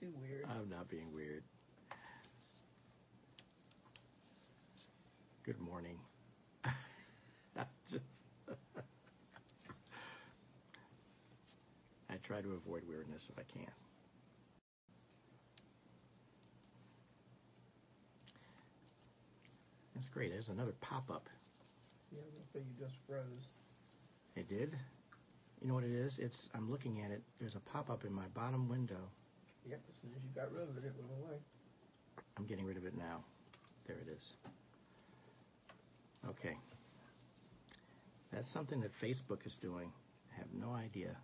[0.00, 0.44] too weird.
[0.48, 1.42] I'm not being weird.
[5.44, 5.98] Good morning.
[7.90, 8.04] just
[12.10, 13.70] I try to avoid weirdness if I can.
[19.94, 20.30] That's great.
[20.30, 21.28] There's another pop-up.
[22.12, 23.48] Yeah, I'm gonna say you just froze.
[24.36, 24.76] It did.
[25.60, 26.18] You know what it is?
[26.18, 27.22] It's I'm looking at it.
[27.40, 29.10] There's a pop-up in my bottom window.
[29.68, 31.36] Yep, as soon as you got rid of it, it went away.
[32.38, 33.22] I'm getting rid of it now.
[33.86, 34.22] There it is.
[36.26, 36.56] Okay.
[38.32, 39.92] That's something that Facebook is doing.
[40.32, 41.16] I have no idea.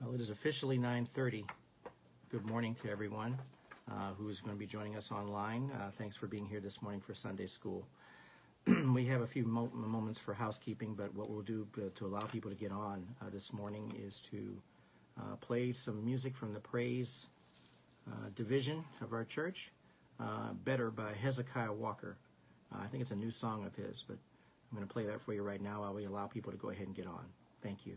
[0.00, 1.42] Well, it is officially 9:30.
[2.30, 3.36] Good morning to everyone
[3.90, 5.72] uh, who's going to be joining us online.
[5.72, 7.84] Uh, thanks for being here this morning for Sunday School.
[8.94, 12.26] we have a few mo- moments for housekeeping, but what we'll do uh, to allow
[12.26, 14.38] people to get on uh, this morning is to
[15.20, 17.26] uh, play some music from the praise
[18.10, 19.56] uh, division of our church,
[20.64, 22.16] Better by Hezekiah Walker.
[22.72, 24.16] I think it's a new song of his, but
[24.70, 26.70] I'm going to play that for you right now while we allow people to go
[26.70, 27.24] ahead and get on.
[27.62, 27.96] Thank you.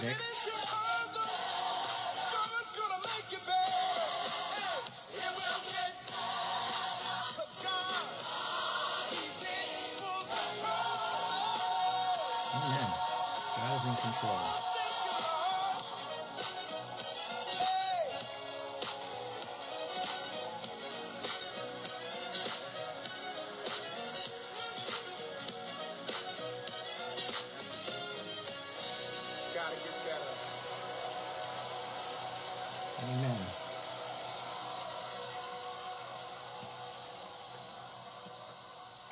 [0.00, 0.14] Hey,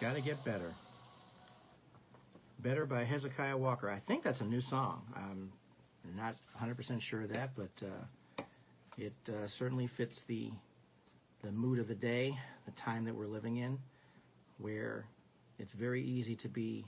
[0.06, 0.72] It's got to get better.
[2.60, 3.90] Better by Hezekiah Walker.
[3.90, 5.02] I think that's a new song.
[5.16, 5.50] I'm
[6.16, 8.44] not 100% sure of that, but uh,
[8.96, 10.50] it uh, certainly fits the
[11.42, 12.32] the mood of the day,
[12.66, 13.78] the time that we're living in,
[14.58, 15.06] where
[15.58, 16.86] it's very easy to be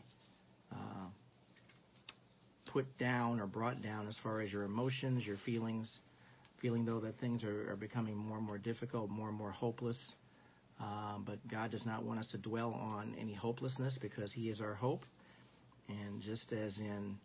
[0.72, 1.08] uh,
[2.66, 5.92] put down or brought down as far as your emotions, your feelings,
[6.62, 9.98] feeling though that things are, are becoming more and more difficult, more and more hopeless.
[10.80, 14.60] Um, but God does not want us to dwell on any hopelessness because He is
[14.60, 15.02] our hope.
[15.88, 17.16] And just as in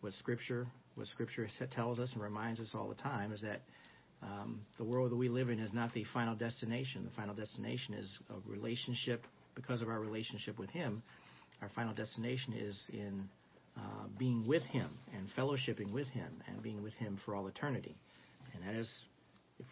[0.00, 0.66] what Scripture,
[0.96, 3.62] what Scripture tells us and reminds us all the time is that
[4.22, 7.04] um, the world that we live in is not the final destination.
[7.04, 9.24] The final destination is a relationship
[9.54, 11.02] because of our relationship with Him.
[11.62, 13.28] Our final destination is in
[13.76, 17.96] uh, being with Him and fellowshipping with Him and being with Him for all eternity.
[18.54, 18.90] And that is,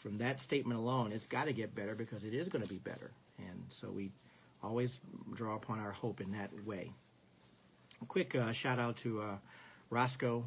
[0.02, 2.78] from that statement alone, it's got to get better because it is going to be
[2.78, 3.10] better.
[3.38, 4.10] And so we
[4.62, 4.94] always
[5.34, 6.90] draw upon our hope in that way.
[8.02, 9.36] A quick uh, shout out to uh,
[9.90, 10.44] Roscoe,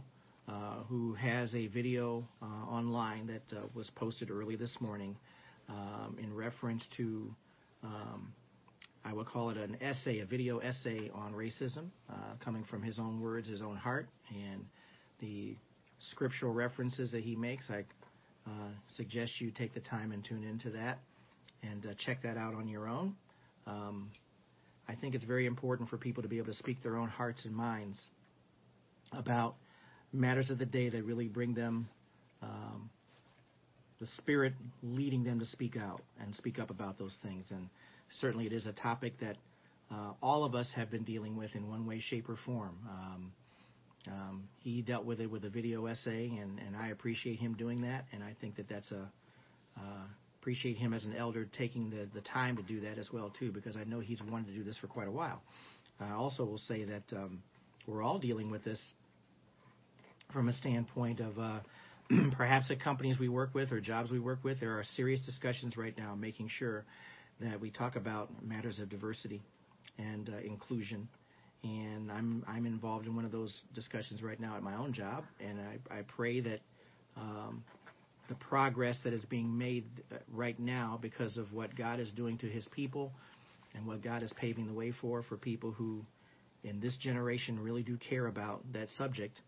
[0.48, 5.16] uh, who has a video uh, online that uh, was posted early this morning
[5.70, 7.34] um, in reference to,
[7.84, 8.34] um,
[9.04, 13.00] I would call it an essay, a video essay on racism, uh, coming from his
[13.00, 14.66] own words, his own heart, and
[15.20, 15.56] the
[16.12, 17.70] scriptural references that he makes.
[17.70, 17.84] I
[18.48, 21.00] uh, suggest you take the time and tune into that
[21.64, 23.16] and uh, check that out on your own.
[23.68, 24.12] Um,
[24.88, 27.46] I think it's very important for people to be able to speak their own hearts
[27.46, 28.00] and minds
[29.14, 29.56] about
[30.12, 31.88] matters of the day that really bring them
[32.42, 32.90] um,
[34.00, 37.46] the Spirit leading them to speak out and speak up about those things.
[37.52, 37.70] And
[38.20, 39.38] certainly it is a topic that
[39.92, 42.76] uh, all of us have been dealing with in one way, shape, or form.
[42.90, 43.32] Um,
[44.08, 47.82] um, he dealt with it with a video essay, and, and I appreciate him doing
[47.82, 48.06] that.
[48.12, 49.12] And I think that that's a
[49.78, 50.06] uh,
[50.42, 53.52] appreciate him as an elder taking the, the time to do that as well too,
[53.52, 55.44] because I know he's wanted to do this for quite a while.
[56.00, 57.44] I also will say that um,
[57.86, 58.82] we're all dealing with this
[60.34, 61.60] from a standpoint of uh,
[62.36, 64.60] perhaps at companies we work with or jobs we work with.
[64.60, 66.86] There are serious discussions right now making sure
[67.40, 69.44] that we talk about matters of diversity
[70.00, 71.08] and uh, inclusion
[71.64, 75.26] and I'm I'm involved in one of those discussions right now at my own job,
[75.40, 76.60] and I, I pray that
[77.16, 77.64] um,
[78.30, 82.38] the progress that is being made uh, right now because of what God is doing
[82.40, 83.12] to His people
[83.76, 86.04] and what God is paving the way for for people who
[86.64, 89.42] in this generation really do care about that subject,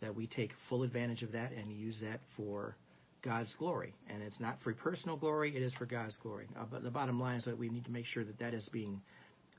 [0.00, 2.76] that we take full advantage of that and use that for
[3.22, 3.94] God's glory.
[4.08, 6.46] And it's not for personal glory; it is for God's glory.
[6.58, 8.66] Uh, but the bottom line is that we need to make sure that that is
[8.72, 9.02] being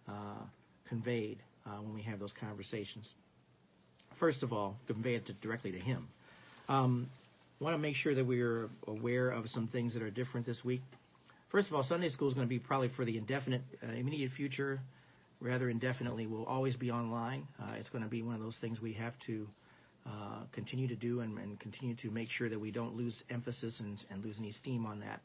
[0.07, 0.43] uh,
[0.87, 3.09] conveyed uh, when we have those conversations.
[4.19, 6.07] First of all, convey it to, directly to him.
[6.67, 7.09] Um,
[7.59, 10.81] want to make sure that we're aware of some things that are different this week.
[11.51, 14.31] First of all, Sunday school is going to be probably for the indefinite, uh, immediate
[14.31, 14.79] future,
[15.41, 16.27] rather indefinitely.
[16.27, 17.47] Will always be online.
[17.61, 19.47] Uh, it's going to be one of those things we have to
[20.05, 23.75] uh, continue to do and, and, continue to make sure that we don't lose emphasis
[23.79, 25.19] and, and lose any steam on that.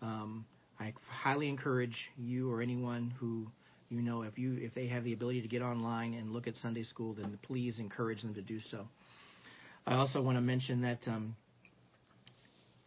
[0.00, 0.44] Um,
[0.78, 3.46] I highly encourage you or anyone who
[3.88, 6.56] you know if you if they have the ability to get online and look at
[6.56, 8.86] Sunday school, then please encourage them to do so.
[9.86, 11.36] I also want to mention that um,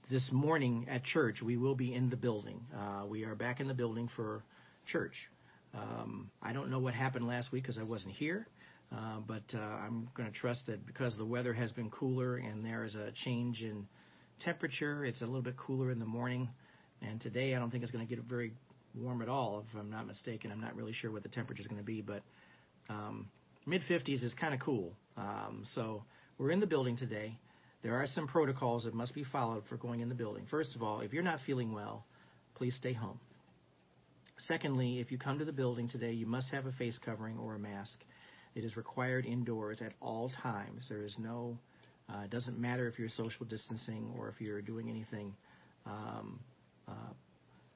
[0.09, 2.61] this morning at church we will be in the building.
[2.75, 4.43] Uh, we are back in the building for
[4.87, 5.13] church.
[5.73, 8.47] Um, I don't know what happened last week because I wasn't here,
[8.91, 12.65] uh, but uh, I'm going to trust that because the weather has been cooler and
[12.65, 13.85] there is a change in
[14.43, 16.49] temperature, it's a little bit cooler in the morning.
[17.01, 18.53] And today I don't think it's going to get very
[19.01, 20.51] warm at all, if I'm not mistaken.
[20.51, 22.23] I'm not really sure what the temperature is going to be, but
[22.89, 23.27] um,
[23.65, 24.93] mid 50s is kind of cool.
[25.17, 26.03] Um, so
[26.37, 27.37] we're in the building today.
[27.83, 30.45] There are some protocols that must be followed for going in the building.
[30.49, 32.05] First of all, if you're not feeling well,
[32.55, 33.19] please stay home.
[34.47, 37.55] Secondly, if you come to the building today, you must have a face covering or
[37.55, 37.99] a mask.
[38.55, 40.85] It is required indoors at all times.
[40.89, 41.57] There is no,
[42.09, 45.33] uh, doesn't matter if you're social distancing or if you're doing anything
[45.85, 46.39] um,
[46.87, 47.13] uh,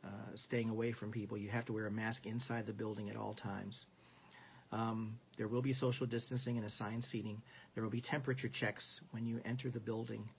[0.04, 1.38] uh, staying away from people.
[1.38, 3.78] You have to wear a mask inside the building at all times.
[4.72, 7.42] Um, there will be social distancing and assigned seating.
[7.76, 10.30] There will be temperature checks when you enter the building.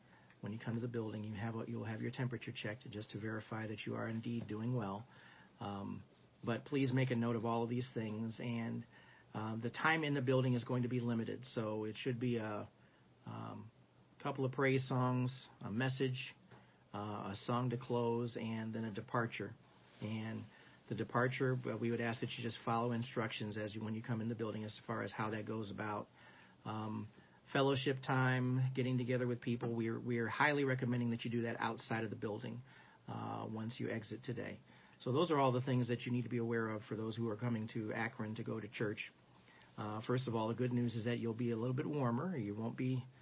[0.40, 3.10] When you come to the building, you have a, you'll have your temperature checked just
[3.10, 5.04] to verify that you are indeed doing well.
[5.60, 6.02] Um,
[6.42, 8.34] but please make a note of all of these things.
[8.40, 8.84] And
[9.34, 12.36] um, the time in the building is going to be limited, so it should be
[12.38, 12.66] a
[13.26, 13.64] um,
[14.22, 15.32] couple of praise songs,
[15.64, 16.34] a message,
[16.98, 19.52] a song to close, and then a departure.
[20.00, 20.44] And
[20.88, 24.20] the departure, we would ask that you just follow instructions as you when you come
[24.20, 26.06] in the building as far as how that goes about.
[26.66, 27.08] Um,
[27.52, 29.72] fellowship time, getting together with people.
[29.74, 32.60] We are we are highly recommending that you do that outside of the building
[33.08, 34.58] uh, once you exit today.
[35.00, 37.16] So those are all the things that you need to be aware of for those
[37.16, 38.98] who are coming to Akron to go to church.
[39.78, 42.36] Uh, first of all, the good news is that you'll be a little bit warmer.
[42.36, 43.21] You won't be uh,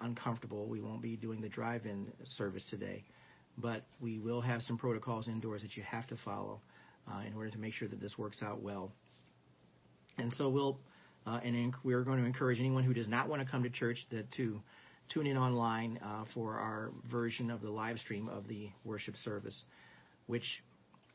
[0.00, 0.66] uncomfortable.
[0.66, 3.04] We won't be doing the drive-in service today,
[3.56, 6.60] but we will have some protocols indoors that you have to follow
[7.10, 8.92] uh, in order to make sure that this works out well.
[10.18, 10.78] And so we'll,
[11.26, 13.98] uh, and we're going to encourage anyone who does not want to come to church
[14.10, 14.60] that to
[15.12, 19.64] tune in online uh, for our version of the live stream of the worship service,
[20.26, 20.44] which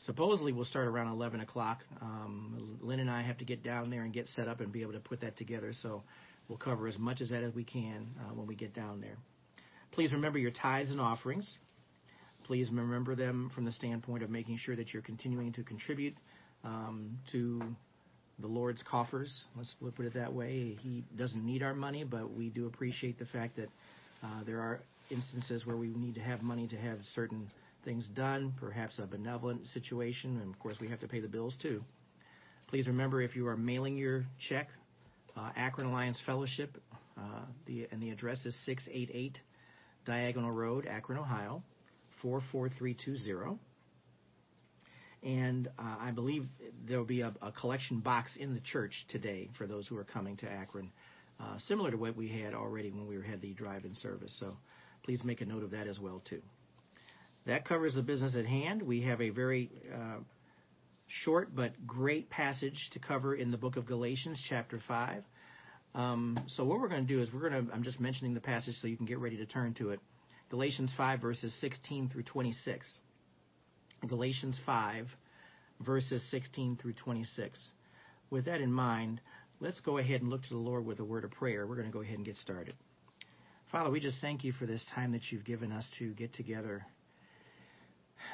[0.05, 1.79] supposedly will start around 11 o'clock.
[2.01, 4.81] Um, Lynn and I have to get down there and get set up and be
[4.81, 5.73] able to put that together.
[5.81, 6.03] So
[6.47, 9.17] we'll cover as much of that as we can uh, when we get down there.
[9.91, 11.57] Please remember your tithes and offerings.
[12.45, 16.15] Please remember them from the standpoint of making sure that you're continuing to contribute
[16.63, 17.61] um, to
[18.39, 19.45] the Lord's coffers.
[19.55, 20.77] Let's put it that way.
[20.81, 23.69] He doesn't need our money, but we do appreciate the fact that
[24.23, 27.49] uh, there are instances where we need to have money to have certain
[27.85, 31.55] things done, perhaps a benevolent situation, and of course we have to pay the bills
[31.61, 31.83] too.
[32.67, 34.69] Please remember if you are mailing your check,
[35.35, 36.77] uh, Akron Alliance Fellowship,
[37.17, 39.37] uh, the, and the address is 688
[40.05, 41.63] Diagonal Road, Akron, Ohio,
[42.21, 43.59] 44320.
[45.23, 46.45] And uh, I believe
[46.85, 50.03] there will be a, a, collection box in the church today for those who are
[50.03, 50.91] coming to Akron,
[51.39, 54.35] uh, similar to what we had already when we had the drive-in service.
[54.41, 54.57] So
[55.03, 56.41] please make a note of that as well too.
[57.45, 58.81] That covers the business at hand.
[58.81, 60.17] We have a very uh,
[61.21, 65.23] short but great passage to cover in the book of Galatians, chapter 5.
[65.95, 68.41] Um, so what we're going to do is we're going to, I'm just mentioning the
[68.41, 69.99] passage so you can get ready to turn to it.
[70.49, 72.87] Galatians 5, verses 16 through 26.
[74.07, 75.07] Galatians 5,
[75.81, 77.71] verses 16 through 26.
[78.29, 79.21] With that in mind,
[79.59, 81.67] let's go ahead and look to the Lord with a word of prayer.
[81.67, 82.73] We're going to go ahead and get started.
[83.71, 86.85] Father, we just thank you for this time that you've given us to get together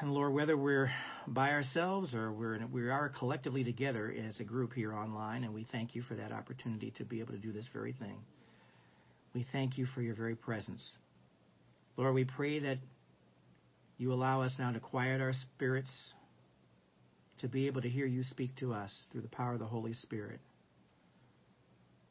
[0.02, 0.92] and Lord, whether we're
[1.28, 5.68] by ourselves or we're we are collectively together as a group here online, and we
[5.72, 8.18] thank you for that opportunity to be able to do this very thing.
[9.34, 10.84] We thank you for your very presence.
[11.98, 12.78] Lord, we pray that
[13.98, 15.92] you allow us now to quiet our spirits,
[17.40, 19.94] to be able to hear you speak to us through the power of the Holy
[19.94, 20.40] Spirit.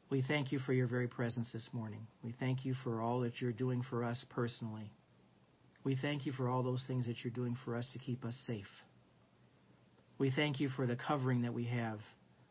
[0.09, 2.07] We thank you for your very presence this morning.
[2.23, 4.91] We thank you for all that you're doing for us personally.
[5.89, 8.35] We thank you for all those things that you're doing for us to keep us
[8.45, 8.67] safe.
[10.19, 11.97] We thank you for the covering that we have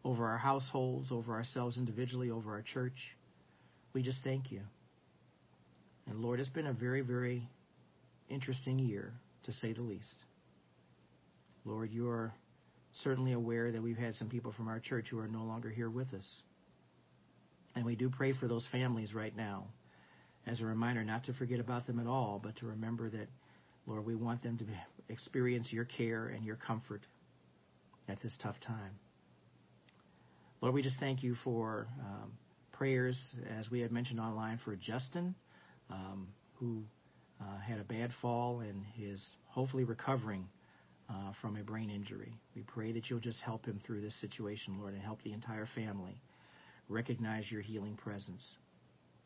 [0.04, 2.97] over our households, over ourselves individually, over our church.
[3.92, 4.62] We just thank you.
[6.09, 7.49] And Lord, it's been a very, very
[8.28, 9.12] interesting year,
[9.45, 10.16] to say the least.
[11.64, 12.35] Lord, you are
[13.04, 15.90] certainly aware that we've had some people from our church who are no longer here
[15.90, 16.26] with us.
[17.76, 19.68] And we do pray for those families right now
[20.48, 23.28] as a reminder not to forget about them at all, but to remember that,
[23.86, 24.64] Lord, we want them to
[25.08, 27.02] experience your care and your comfort
[28.08, 28.92] at this tough time.
[30.60, 32.32] Lord, we just thank you for um,
[32.72, 33.18] prayers,
[33.58, 35.34] as we had mentioned online, for Justin,
[35.90, 36.82] um, who
[37.40, 40.48] uh, had a bad fall and is hopefully recovering
[41.08, 42.32] uh, from a brain injury.
[42.56, 45.68] We pray that you'll just help him through this situation, Lord, and help the entire
[45.74, 46.20] family
[46.88, 48.56] recognize your healing presence.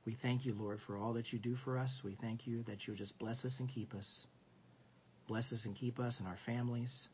[0.05, 2.01] We thank you, Lord, for all that you do for us.
[2.05, 4.07] We thank you that you'll just bless us and keep us.
[5.29, 7.09] Bless us and keep us and our families.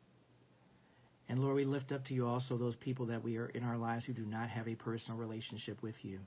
[1.29, 3.77] And Lord, we lift up to you also those people that we are in our
[3.77, 6.21] lives who do not have a personal relationship with you.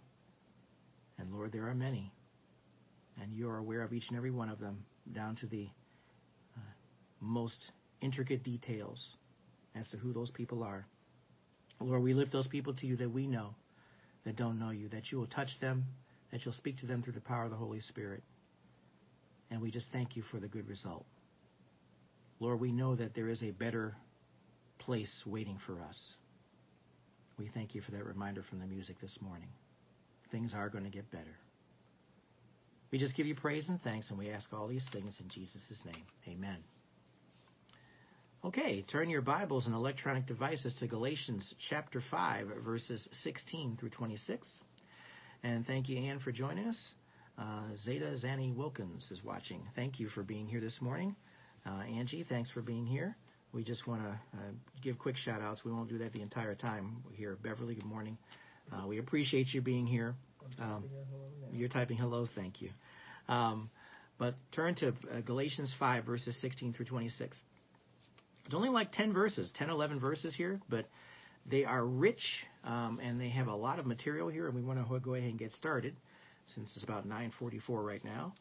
[1.17, 2.11] And Lord, there are many.
[3.19, 5.67] And you are aware of each and every one of them, down to the
[6.55, 6.61] uh,
[7.19, 9.15] most intricate details
[9.75, 10.85] as to who those people are.
[11.79, 13.55] Lord, we lift those people to you that we know
[14.23, 15.85] that don't know you, that you will touch them,
[16.31, 18.23] that you'll speak to them through the power of the Holy Spirit.
[19.49, 21.05] And we just thank you for the good result.
[22.39, 23.95] Lord, we know that there is a better
[24.79, 26.15] place waiting for us.
[27.37, 29.49] We thank you for that reminder from the music this morning.
[30.31, 31.37] Things are going to get better.
[32.91, 35.79] We just give you praise and thanks, and we ask all these things in Jesus'
[35.85, 36.03] name.
[36.27, 36.57] Amen.
[38.43, 44.47] Okay, turn your Bibles and electronic devices to Galatians chapter 5, verses 16 through 26.
[45.43, 46.77] And thank you, Anne, for joining us.
[47.37, 49.61] Uh, Zeta Zanny Wilkins is watching.
[49.75, 51.15] Thank you for being here this morning.
[51.65, 53.15] Uh, Angie, thanks for being here.
[53.53, 55.65] We just want to uh, give quick shout outs.
[55.65, 57.37] We won't do that the entire time here.
[57.41, 58.17] Beverly, good morning.
[58.71, 60.15] Uh, we appreciate you being here.
[60.59, 60.85] Um,
[61.51, 62.69] you're typing hellos, thank you.
[63.27, 63.69] Um,
[64.17, 67.35] but turn to uh, Galatians 5, verses 16 through 26.
[68.45, 70.85] It's only like 10 verses, 10, 11 verses here, but
[71.49, 72.21] they are rich
[72.63, 75.29] um, and they have a lot of material here, and we want to go ahead
[75.29, 75.95] and get started
[76.55, 78.33] since it's about 9:44 right now.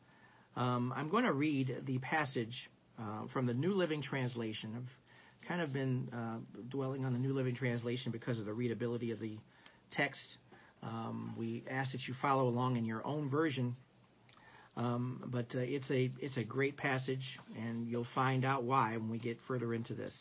[0.56, 4.74] Um, I'm going to read the passage uh, from the New Living Translation.
[4.76, 6.38] I've kind of been uh,
[6.68, 9.38] dwelling on the New Living Translation because of the readability of the
[9.92, 10.20] text.
[10.82, 13.76] Um, we ask that you follow along in your own version,
[14.76, 19.10] um, but uh, it's a it's a great passage, and you'll find out why when
[19.10, 20.14] we get further into this.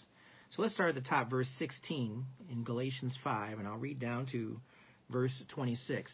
[0.52, 4.26] So let's start at the top, verse 16 in Galatians 5, and I'll read down
[4.32, 4.60] to
[5.10, 6.12] verse 26.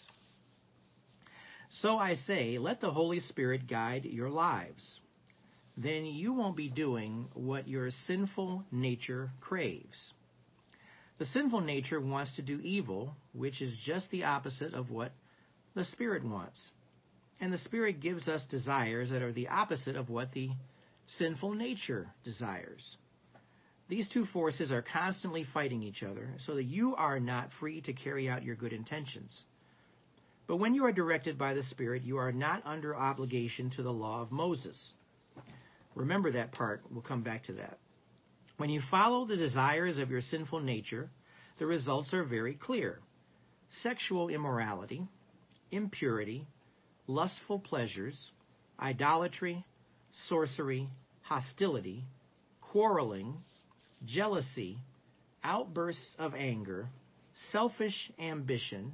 [1.82, 5.00] So I say, let the Holy Spirit guide your lives.
[5.78, 10.14] Then you won't be doing what your sinful nature craves.
[11.18, 15.14] The sinful nature wants to do evil, which is just the opposite of what
[15.76, 16.62] the Spirit wants.
[17.40, 20.50] And the Spirit gives us desires that are the opposite of what the
[21.18, 22.98] sinful nature desires.
[23.88, 27.94] These two forces are constantly fighting each other so that you are not free to
[27.94, 29.44] carry out your good intentions.
[30.48, 33.94] But when you are directed by the Spirit, you are not under obligation to the
[33.94, 34.78] law of Moses.
[35.96, 36.82] Remember that part.
[36.92, 37.78] We'll come back to that.
[38.58, 41.10] When you follow the desires of your sinful nature,
[41.60, 43.00] the results are very clear
[43.82, 45.08] sexual immorality,
[45.72, 46.48] impurity,
[47.08, 48.32] lustful pleasures,
[48.80, 49.66] idolatry,
[50.30, 50.90] sorcery,
[51.22, 52.06] hostility,
[52.62, 53.36] quarreling,
[54.04, 54.78] jealousy,
[55.44, 56.90] outbursts of anger,
[57.52, 58.94] selfish ambition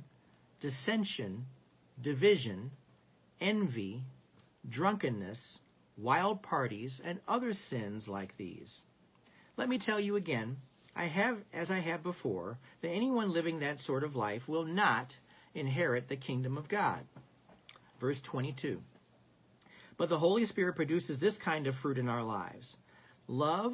[0.62, 1.46] dissension,
[2.02, 2.72] division,
[3.42, 4.04] envy,
[4.70, 5.58] drunkenness,
[5.98, 8.72] wild parties, and other sins like these.
[9.58, 10.58] Let me tell you again,
[10.96, 15.08] I have, as I have before, that anyone living that sort of life will not
[15.54, 17.02] inherit the kingdom of God.
[18.00, 18.80] Verse 22.
[19.98, 22.76] But the Holy Spirit produces this kind of fruit in our lives
[23.28, 23.74] love,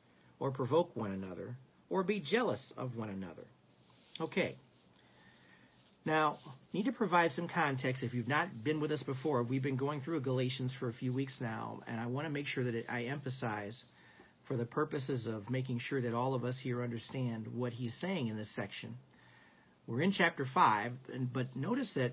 [0.41, 1.55] or provoke one another
[1.89, 3.45] or be jealous of one another.
[4.19, 4.57] Okay,
[6.03, 6.39] now,
[6.73, 8.01] need to provide some context.
[8.01, 11.13] If you've not been with us before, we've been going through Galatians for a few
[11.13, 13.79] weeks now, and I want to make sure that I emphasize,
[14.47, 18.27] for the purposes of making sure that all of us here understand what he's saying
[18.27, 18.97] in this section.
[19.85, 20.91] We're in chapter 5,
[21.31, 22.11] but notice that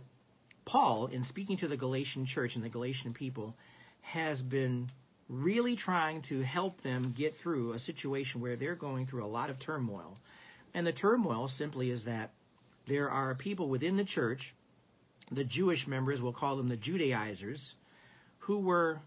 [0.67, 3.57] Paul, in speaking to the Galatian church and the Galatian people,
[4.03, 4.91] has been
[5.29, 9.51] really trying to help them get through a situation where they're going through a lot
[9.51, 10.17] of turmoil.
[10.75, 12.33] And the turmoil simply is that
[12.87, 14.55] there are people within the church,
[15.31, 17.75] the Jewish members, we'll call them the Judaizers,
[18.41, 19.01] who were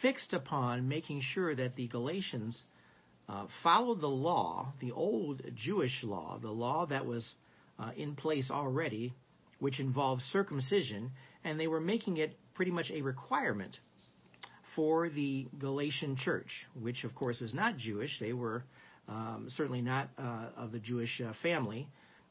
[0.00, 2.60] fixed upon making sure that the Galatians
[3.28, 7.28] uh, followed the law, the old Jewish law, the law that was
[7.78, 9.12] uh, in place already,
[9.58, 11.10] which involved circumcision,
[11.44, 13.78] and they were making it pretty much a requirement
[14.74, 16.48] for the Galatian church,
[16.80, 18.10] which of course was not Jewish.
[18.20, 18.64] They were
[19.08, 21.88] um, certainly not uh, of the Jewish uh, family.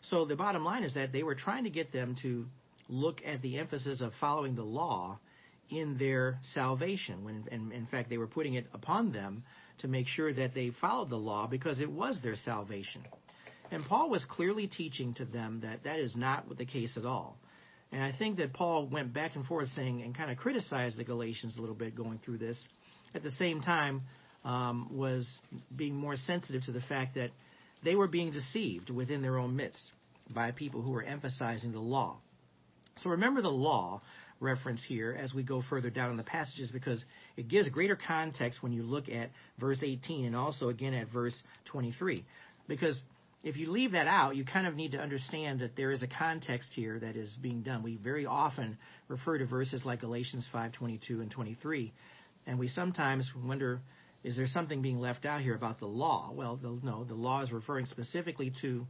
[0.09, 2.45] So the bottom line is that they were trying to get them to
[2.89, 5.19] look at the emphasis of following the law
[5.69, 7.23] in their salvation.
[7.23, 9.43] When, in fact, they were putting it upon them
[9.79, 13.03] to make sure that they followed the law because it was their salvation.
[13.71, 17.37] And Paul was clearly teaching to them that that is not the case at all.
[17.91, 21.03] And I think that Paul went back and forth saying and kind of criticized the
[21.03, 22.57] Galatians a little bit going through this.
[23.13, 24.03] At the same time,
[24.45, 25.27] um, was
[25.75, 27.31] being more sensitive to the fact that
[27.83, 29.81] they were being deceived within their own midst
[30.33, 32.17] by people who were emphasizing the law.
[32.97, 34.01] So remember the law
[34.39, 37.03] reference here as we go further down in the passages because
[37.37, 41.37] it gives greater context when you look at verse 18 and also again at verse
[41.65, 42.25] 23.
[42.67, 42.99] Because
[43.43, 46.07] if you leave that out, you kind of need to understand that there is a
[46.07, 47.81] context here that is being done.
[47.81, 48.77] We very often
[49.07, 51.91] refer to verses like Galatians 5:22 and 23,
[52.45, 53.81] and we sometimes wonder
[54.23, 56.31] is there something being left out here about the law?
[56.31, 58.85] Well, the, no, the law is referring specifically to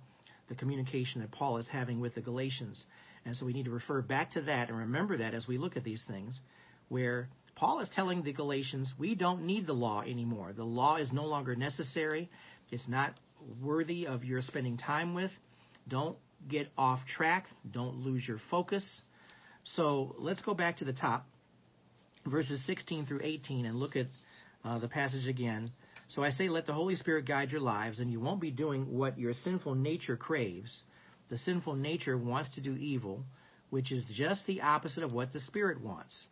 [0.49, 2.83] the communication that Paul is having with the Galatians.
[3.23, 5.77] And so we need to refer back to that and remember that as we look
[5.77, 6.37] at these things,
[6.89, 10.51] where Paul is telling the Galatians, we don't need the law anymore.
[10.51, 12.29] The law is no longer necessary.
[12.69, 13.13] It's not
[13.61, 15.31] worthy of your spending time with.
[15.87, 17.45] Don't get off track.
[17.69, 18.85] Don't lose your focus.
[19.63, 21.27] So let's go back to the top,
[22.25, 24.07] verses 16 through 18, and look at
[24.63, 25.71] uh, the passage again.
[26.07, 28.97] So I say, let the Holy Spirit guide your lives, and you won't be doing
[28.97, 30.81] what your sinful nature craves.
[31.29, 33.23] The sinful nature wants to do evil,
[33.69, 36.25] which is just the opposite of what the Spirit wants.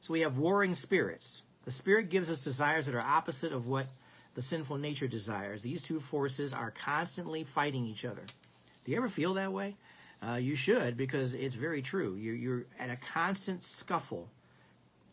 [0.00, 1.42] So we have warring spirits.
[1.66, 3.86] The Spirit gives us desires that are opposite of what
[4.34, 5.62] the sinful nature desires.
[5.62, 8.22] These two forces are constantly fighting each other.
[8.84, 9.76] Do you ever feel that way?
[10.26, 12.14] Uh, you should, because it's very true.
[12.14, 14.28] You're, you're at a constant scuffle,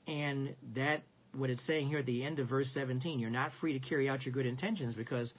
[0.06, 1.02] and that
[1.34, 3.20] what it's saying here at the end of verse 17.
[3.20, 5.34] You're not free to carry out your good intentions because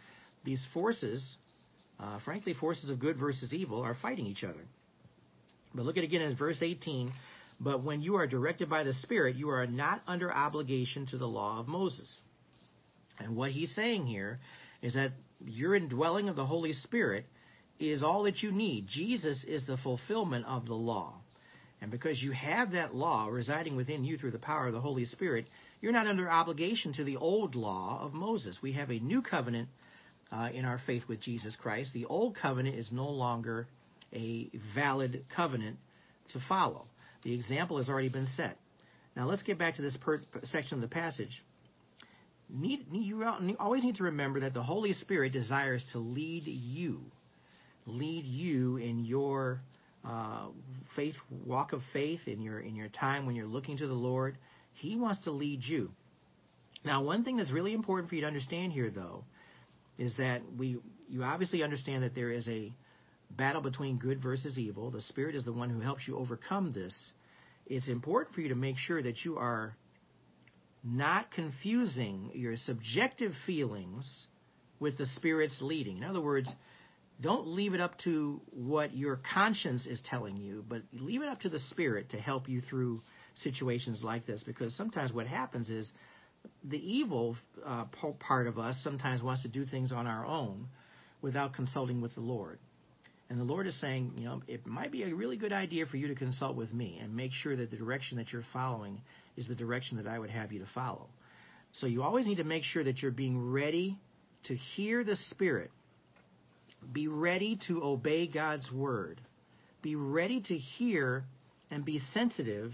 [0.44, 1.36] these forces,
[2.00, 4.64] uh, frankly, forces of good versus evil, are fighting each other.
[5.74, 7.12] But look at again in verse 18.
[7.60, 11.26] But when you are directed by the Spirit, you are not under obligation to the
[11.26, 12.10] law of Moses.
[13.18, 14.38] And what he's saying here
[14.82, 15.12] is that
[15.44, 17.26] your indwelling of the Holy Spirit
[17.78, 18.86] is all that you need.
[18.88, 21.14] Jesus is the fulfillment of the law.
[21.80, 25.04] And because you have that law residing within you through the power of the Holy
[25.04, 25.46] Spirit,
[25.80, 28.58] you're not under obligation to the old law of Moses.
[28.60, 29.68] We have a new covenant
[30.32, 31.90] uh, in our faith with Jesus Christ.
[31.94, 33.68] The old covenant is no longer
[34.12, 35.78] a valid covenant
[36.32, 36.86] to follow.
[37.22, 38.56] The example has already been set.
[39.16, 41.42] Now let's get back to this per- section of the passage.
[42.50, 43.24] Need, you
[43.58, 47.00] always need to remember that the Holy Spirit desires to lead you,
[47.86, 49.60] lead you in your
[50.04, 50.46] uh,
[50.96, 54.38] faith walk of faith, in your in your time when you're looking to the Lord.
[54.72, 55.90] He wants to lead you.
[56.84, 59.24] Now, one thing that's really important for you to understand here, though,
[59.98, 62.72] is that we you obviously understand that there is a
[63.30, 64.90] battle between good versus evil.
[64.90, 66.94] The Spirit is the one who helps you overcome this.
[67.66, 69.76] It's important for you to make sure that you are
[70.90, 74.26] not confusing your subjective feelings
[74.80, 75.98] with the Spirit's leading.
[75.98, 76.48] In other words,
[77.20, 81.40] don't leave it up to what your conscience is telling you, but leave it up
[81.40, 83.00] to the Spirit to help you through
[83.34, 85.90] situations like this because sometimes what happens is
[86.64, 87.84] the evil uh,
[88.20, 90.66] part of us sometimes wants to do things on our own
[91.22, 92.58] without consulting with the Lord.
[93.30, 95.96] And the Lord is saying, you know, it might be a really good idea for
[95.98, 99.02] you to consult with me and make sure that the direction that you're following
[99.38, 101.06] is the direction that I would have you to follow.
[101.72, 103.98] So you always need to make sure that you're being ready
[104.44, 105.70] to hear the Spirit.
[106.92, 109.20] Be ready to obey God's word.
[109.82, 111.24] Be ready to hear
[111.70, 112.72] and be sensitive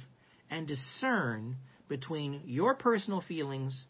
[0.50, 1.56] and discern
[1.88, 3.86] between your personal feelings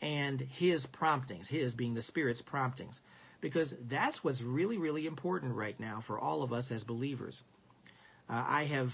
[0.00, 2.98] and his promptings, his being the Spirit's promptings.
[3.40, 7.40] Because that's what's really, really important right now for all of us as believers.
[8.28, 8.88] Uh, I have,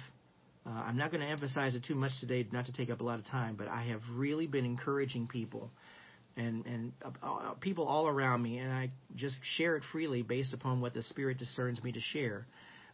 [0.66, 3.04] uh, I'm not going to emphasize it too much today, not to take up a
[3.04, 5.70] lot of time, but I have really been encouraging people
[6.36, 10.54] and, and uh, uh people all around me, and I just share it freely based
[10.54, 12.46] upon what the Spirit discerns me to share.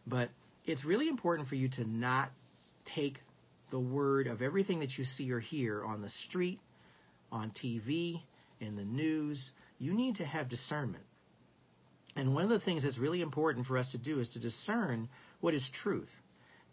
[0.05, 0.29] But
[0.65, 2.31] it's really important for you to not
[2.95, 3.19] take
[3.71, 6.59] the word of everything that you see or hear on the street,
[7.31, 8.21] on TV,
[8.59, 9.51] in the news.
[9.77, 11.03] You need to have discernment.
[12.15, 15.07] And one of the things that's really important for us to do is to discern
[15.39, 16.09] what is truth.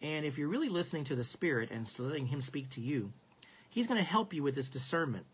[0.06, 3.10] And if you're really listening to the Spirit and letting Him speak to you,
[3.70, 5.26] He's going to help you with this discernment.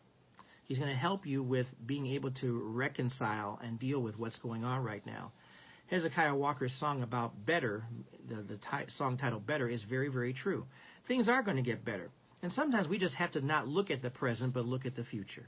[0.65, 4.65] He's going to help you with being able to reconcile and deal with what's going
[4.65, 5.33] on right now.
[5.89, 7.85] Hezekiah Walker's song about better,
[8.29, 10.65] the, the t- song titled Better, is very, very true
[11.09, 12.11] things are going to get better.
[12.43, 15.05] And sometimes we just have to not look at the present, but look at the
[15.05, 15.47] future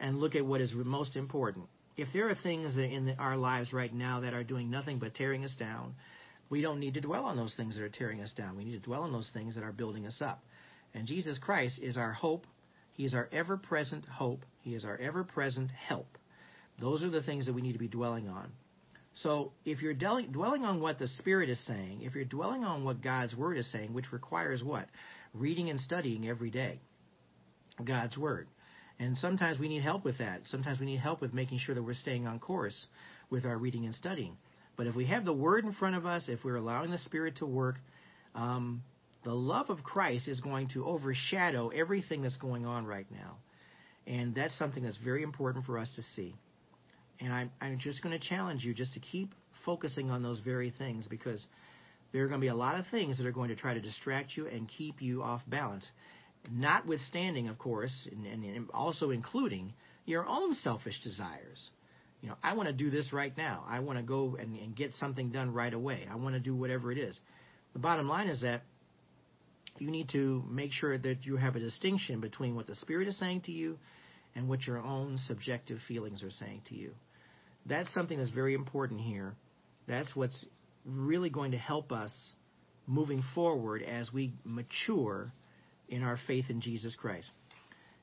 [0.00, 1.66] and look at what is most important.
[1.96, 5.44] If there are things in our lives right now that are doing nothing but tearing
[5.44, 5.94] us down,
[6.54, 8.56] we don't need to dwell on those things that are tearing us down.
[8.56, 10.40] We need to dwell on those things that are building us up.
[10.94, 12.46] And Jesus Christ is our hope.
[12.92, 14.44] He is our ever present hope.
[14.60, 16.16] He is our ever present help.
[16.80, 18.52] Those are the things that we need to be dwelling on.
[19.14, 23.02] So if you're dwelling on what the Spirit is saying, if you're dwelling on what
[23.02, 24.86] God's Word is saying, which requires what?
[25.32, 26.78] Reading and studying every day.
[27.84, 28.46] God's Word.
[29.00, 30.42] And sometimes we need help with that.
[30.44, 32.86] Sometimes we need help with making sure that we're staying on course
[33.28, 34.36] with our reading and studying.
[34.76, 37.36] But if we have the Word in front of us, if we're allowing the Spirit
[37.36, 37.76] to work,
[38.34, 38.82] um,
[39.24, 43.36] the love of Christ is going to overshadow everything that's going on right now.
[44.06, 46.34] And that's something that's very important for us to see.
[47.20, 49.34] And I'm, I'm just going to challenge you just to keep
[49.64, 51.44] focusing on those very things because
[52.12, 53.80] there are going to be a lot of things that are going to try to
[53.80, 55.86] distract you and keep you off balance.
[56.52, 59.72] Notwithstanding, of course, and, and also including
[60.04, 61.70] your own selfish desires.
[62.24, 63.66] You know, I want to do this right now.
[63.68, 66.08] I want to go and, and get something done right away.
[66.10, 67.20] I want to do whatever it is.
[67.74, 68.62] The bottom line is that
[69.78, 73.18] you need to make sure that you have a distinction between what the Spirit is
[73.18, 73.78] saying to you
[74.34, 76.92] and what your own subjective feelings are saying to you.
[77.66, 79.34] That's something that's very important here.
[79.86, 80.46] That's what's
[80.86, 82.10] really going to help us
[82.86, 85.30] moving forward as we mature
[85.90, 87.30] in our faith in Jesus Christ.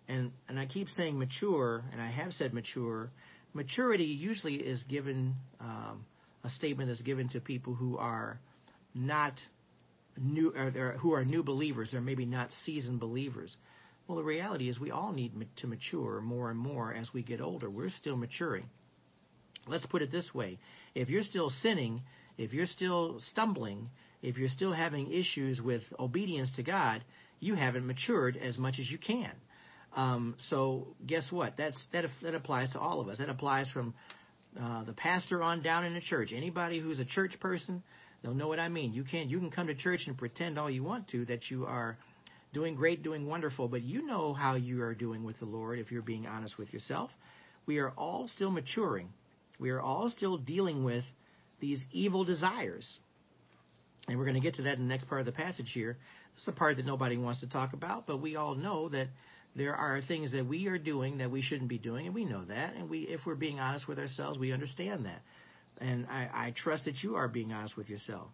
[0.07, 3.09] And and I keep saying mature, and I have said mature.
[3.53, 6.05] Maturity usually is given um,
[6.43, 8.39] a statement is given to people who are
[8.93, 9.33] not
[10.17, 13.55] new, or who are new believers, or maybe not seasoned believers.
[14.07, 17.41] Well, the reality is we all need to mature more and more as we get
[17.41, 17.69] older.
[17.69, 18.69] We're still maturing.
[19.67, 20.57] Let's put it this way:
[20.95, 22.01] if you're still sinning,
[22.37, 23.89] if you're still stumbling,
[24.21, 27.03] if you're still having issues with obedience to God,
[27.39, 29.31] you haven't matured as much as you can.
[29.95, 31.55] Um, so guess what?
[31.57, 33.17] That's that that applies to all of us.
[33.17, 33.93] That applies from
[34.59, 36.31] uh, the pastor on down in the church.
[36.33, 37.83] Anybody who's a church person,
[38.21, 38.93] they'll know what I mean.
[38.93, 41.65] You can you can come to church and pretend all you want to that you
[41.65, 41.97] are
[42.53, 45.91] doing great, doing wonderful, but you know how you are doing with the Lord if
[45.91, 47.09] you're being honest with yourself.
[47.65, 49.09] We are all still maturing.
[49.59, 51.05] We are all still dealing with
[51.59, 52.87] these evil desires.
[54.07, 55.97] And we're going to get to that in the next part of the passage here.
[56.33, 59.07] This is the part that nobody wants to talk about, but we all know that
[59.55, 62.45] there are things that we are doing that we shouldn't be doing, and we know
[62.45, 62.73] that.
[62.75, 65.21] And we, if we're being honest with ourselves, we understand that.
[65.79, 68.29] And I, I trust that you are being honest with yourself.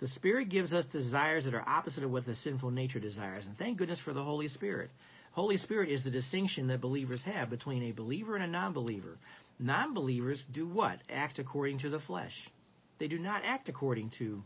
[0.00, 3.46] The Spirit gives us desires that are opposite of what the sinful nature desires.
[3.46, 4.90] And thank goodness for the Holy Spirit.
[5.32, 9.18] Holy Spirit is the distinction that believers have between a believer and a non believer.
[9.58, 10.98] Non believers do what?
[11.10, 12.32] Act according to the flesh.
[12.98, 14.42] They do not act according to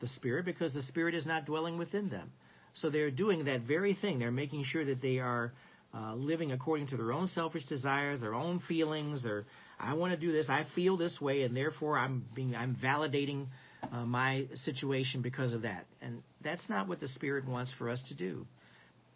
[0.00, 2.32] the Spirit because the Spirit is not dwelling within them.
[2.74, 4.18] So they're doing that very thing.
[4.18, 5.52] They're making sure that they are
[5.94, 9.26] uh, living according to their own selfish desires, their own feelings.
[9.26, 9.44] Or
[9.78, 10.48] I want to do this.
[10.48, 13.46] I feel this way, and therefore I'm being I'm validating
[13.90, 15.86] uh, my situation because of that.
[16.00, 18.46] And that's not what the Spirit wants for us to do.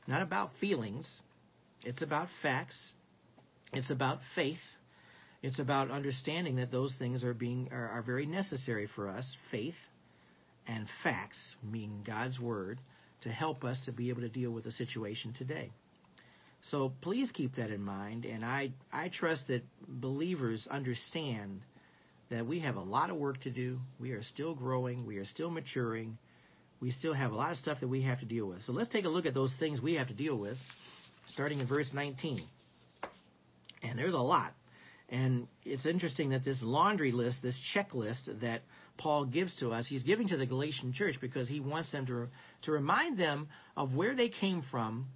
[0.06, 1.06] Not about feelings.
[1.82, 2.76] It's about facts.
[3.72, 4.58] It's about faith.
[5.42, 9.36] It's about understanding that those things are being are, are very necessary for us.
[9.50, 9.74] Faith
[10.66, 12.80] and facts, meaning God's word,
[13.22, 15.70] to help us to be able to deal with the situation today.
[16.70, 21.60] So please keep that in mind, and I, I trust that believers understand
[22.30, 23.78] that we have a lot of work to do.
[24.00, 26.18] We are still growing, we are still maturing,
[26.80, 28.62] we still have a lot of stuff that we have to deal with.
[28.62, 30.56] So let's take a look at those things we have to deal with,
[31.28, 32.42] starting in verse 19.
[33.82, 34.52] And there's a lot.
[35.08, 38.62] And it's interesting that this laundry list, this checklist that
[38.98, 42.28] Paul gives to us, he's giving to the Galatian church because he wants them to,
[42.62, 45.06] to remind them of where they came from,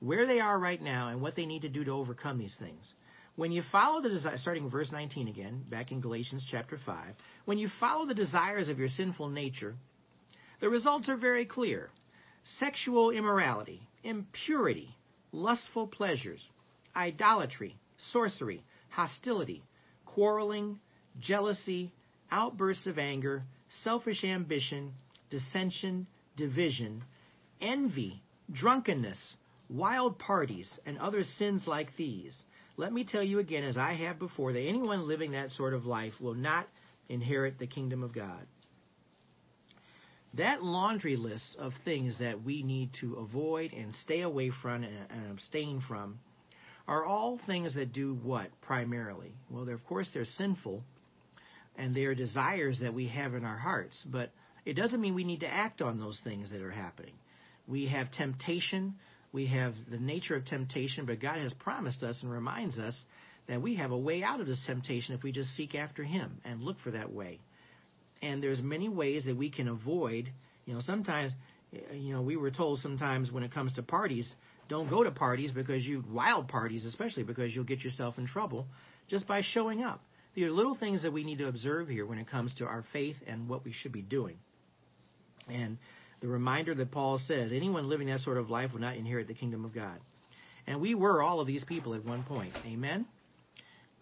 [0.00, 2.92] where they are right now, and what they need to do to overcome these things.
[3.36, 7.68] When you follow the starting verse 19 again, back in Galatians chapter 5, when you
[7.78, 9.76] follow the desires of your sinful nature,
[10.60, 11.90] the results are very clear
[12.58, 14.96] sexual immorality, impurity,
[15.32, 16.44] lustful pleasures,
[16.96, 17.76] idolatry,
[18.12, 19.62] sorcery, hostility,
[20.06, 20.80] quarreling,
[21.20, 21.92] jealousy,
[22.30, 23.44] outbursts of anger,
[23.84, 24.92] selfish ambition,
[25.30, 27.04] dissension, division,
[27.60, 29.18] envy, drunkenness,
[29.68, 32.36] wild parties, and other sins like these.
[32.76, 35.84] Let me tell you again, as I have before, that anyone living that sort of
[35.84, 36.68] life will not
[37.08, 38.46] inherit the kingdom of God.
[40.34, 45.30] That laundry list of things that we need to avoid and stay away from and,
[45.30, 46.20] abstain from
[46.86, 49.34] are all things that do what primarily?
[49.50, 50.84] Well, they're, of course, they're sinful,
[51.78, 53.96] and they are desires that we have in our hearts.
[54.04, 54.30] But
[54.66, 57.14] it doesn't mean we need to act on those things that are happening.
[57.66, 58.96] We have temptation,
[59.32, 63.00] we have the nature of temptation, but God has promised us and reminds us
[63.46, 66.40] that we have a way out of this temptation if we just seek after Him
[66.44, 67.40] and look for that way.
[68.20, 70.28] And there's many ways that we can avoid.
[70.66, 71.32] You know, sometimes,
[71.92, 74.34] you know, we were told sometimes when it comes to parties,
[74.68, 78.66] don't go to parties because you wild parties, especially because you'll get yourself in trouble
[79.08, 80.02] just by showing up.
[80.38, 82.84] There are little things that we need to observe here when it comes to our
[82.92, 84.36] faith and what we should be doing.
[85.48, 85.78] And
[86.20, 89.34] the reminder that Paul says anyone living that sort of life will not inherit the
[89.34, 89.98] kingdom of God.
[90.68, 92.52] And we were all of these people at one point.
[92.64, 93.06] Amen?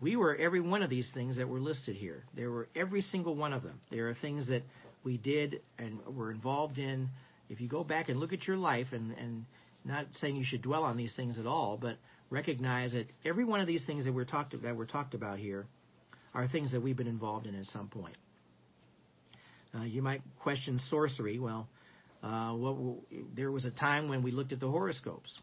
[0.03, 2.25] We were every one of these things that were listed here.
[2.35, 3.81] There were every single one of them.
[3.90, 4.62] There are things that
[5.05, 7.09] we did and were involved in.
[7.49, 9.46] If you go back and look at your life, and, and
[9.87, 11.96] not saying you should dwell on these things at all, but
[12.29, 15.66] recognize that every one of these things that we're talked that we're talked about here
[16.37, 18.16] are things that we've been involved in at some point.
[19.75, 21.38] Uh, you might question sorcery.
[21.38, 21.66] Well,
[22.22, 22.77] uh, what,
[23.35, 25.37] there was a time when we looked at the horoscopes.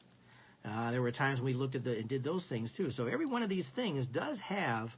[0.64, 2.92] Uh, there were times when we looked at the and did those things too.
[2.92, 4.90] So every one of these things does have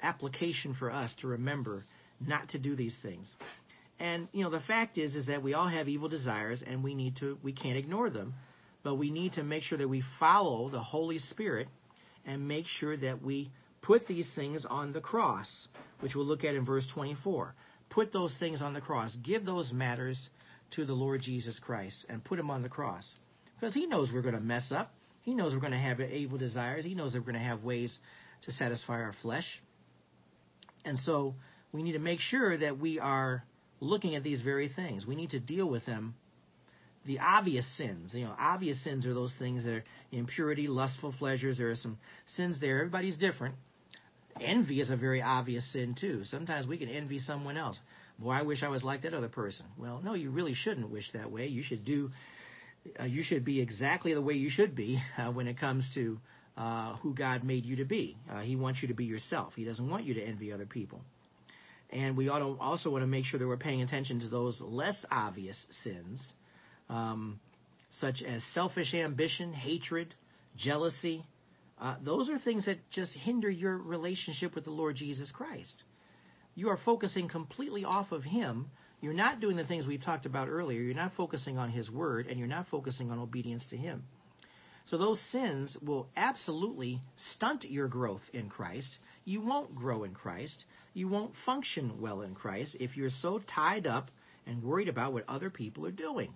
[0.00, 1.84] application for us to remember
[2.20, 3.28] not to do these things.
[3.98, 6.94] And you know the fact is is that we all have evil desires and we
[6.94, 8.34] need to we can't ignore them,
[8.84, 11.66] but we need to make sure that we follow the Holy Spirit
[12.24, 13.50] and make sure that we
[13.86, 15.68] put these things on the cross,
[16.00, 17.54] which we'll look at in verse 24.
[17.88, 19.16] Put those things on the cross.
[19.24, 20.18] Give those matters
[20.72, 23.08] to the Lord Jesus Christ and put them on the cross.
[23.54, 24.92] Because he knows we're going to mess up.
[25.22, 26.84] He knows we're going to have evil desires.
[26.84, 27.96] He knows that we're going to have ways
[28.42, 29.46] to satisfy our flesh.
[30.84, 31.34] And so
[31.72, 33.44] we need to make sure that we are
[33.80, 35.06] looking at these very things.
[35.06, 36.14] We need to deal with them.
[37.06, 41.58] The obvious sins, you know, obvious sins are those things that are impurity, lustful pleasures.
[41.58, 41.98] There are some
[42.34, 42.78] sins there.
[42.78, 43.54] Everybody's different.
[44.40, 46.24] Envy is a very obvious sin too.
[46.24, 47.78] Sometimes we can envy someone else.
[48.18, 49.66] Boy, I wish I was like that other person.
[49.78, 51.46] Well, no, you really shouldn't wish that way.
[51.46, 52.10] You should do.
[52.98, 56.18] Uh, you should be exactly the way you should be uh, when it comes to
[56.56, 58.16] uh, who God made you to be.
[58.30, 59.52] Uh, he wants you to be yourself.
[59.56, 61.02] He doesn't want you to envy other people.
[61.90, 64.60] And we ought to also want to make sure that we're paying attention to those
[64.60, 66.24] less obvious sins,
[66.88, 67.38] um,
[68.00, 70.14] such as selfish ambition, hatred,
[70.56, 71.24] jealousy.
[71.80, 75.84] Uh, those are things that just hinder your relationship with the Lord Jesus Christ.
[76.54, 78.70] You are focusing completely off of Him.
[79.02, 80.80] You're not doing the things we've talked about earlier.
[80.80, 84.04] You're not focusing on His Word, and you're not focusing on obedience to Him.
[84.86, 87.00] So those sins will absolutely
[87.34, 88.98] stunt your growth in Christ.
[89.24, 90.64] You won't grow in Christ.
[90.94, 94.10] You won't function well in Christ if you're so tied up
[94.46, 96.32] and worried about what other people are doing.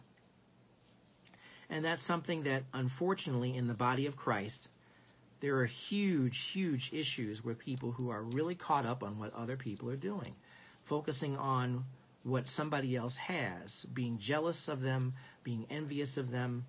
[1.71, 4.69] And that's something that, unfortunately, in the body of Christ,
[5.41, 9.57] there are huge, huge issues with people who are really caught up on what other
[9.57, 10.35] people are doing,
[10.89, 11.85] focusing on
[12.25, 16.67] what somebody else has, being jealous of them, being envious of them.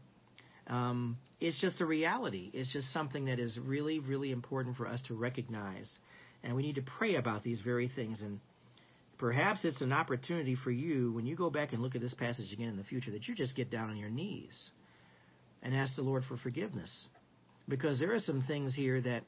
[0.68, 2.50] Um, it's just a reality.
[2.54, 5.90] It's just something that is really, really important for us to recognize.
[6.44, 8.22] And we need to pray about these very things.
[8.22, 8.40] And
[9.18, 12.54] perhaps it's an opportunity for you, when you go back and look at this passage
[12.54, 14.70] again in the future, that you just get down on your knees
[15.62, 17.10] and ask the Lord for forgiveness.
[17.72, 19.24] Because there are some things here that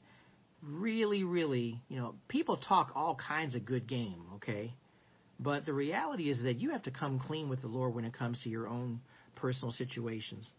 [0.62, 4.73] really, really, you know, people talk all kinds of good game, okay?
[5.39, 8.13] But the reality is that you have to come clean with the Lord when it
[8.13, 8.99] comes to your own
[9.36, 10.49] personal situations.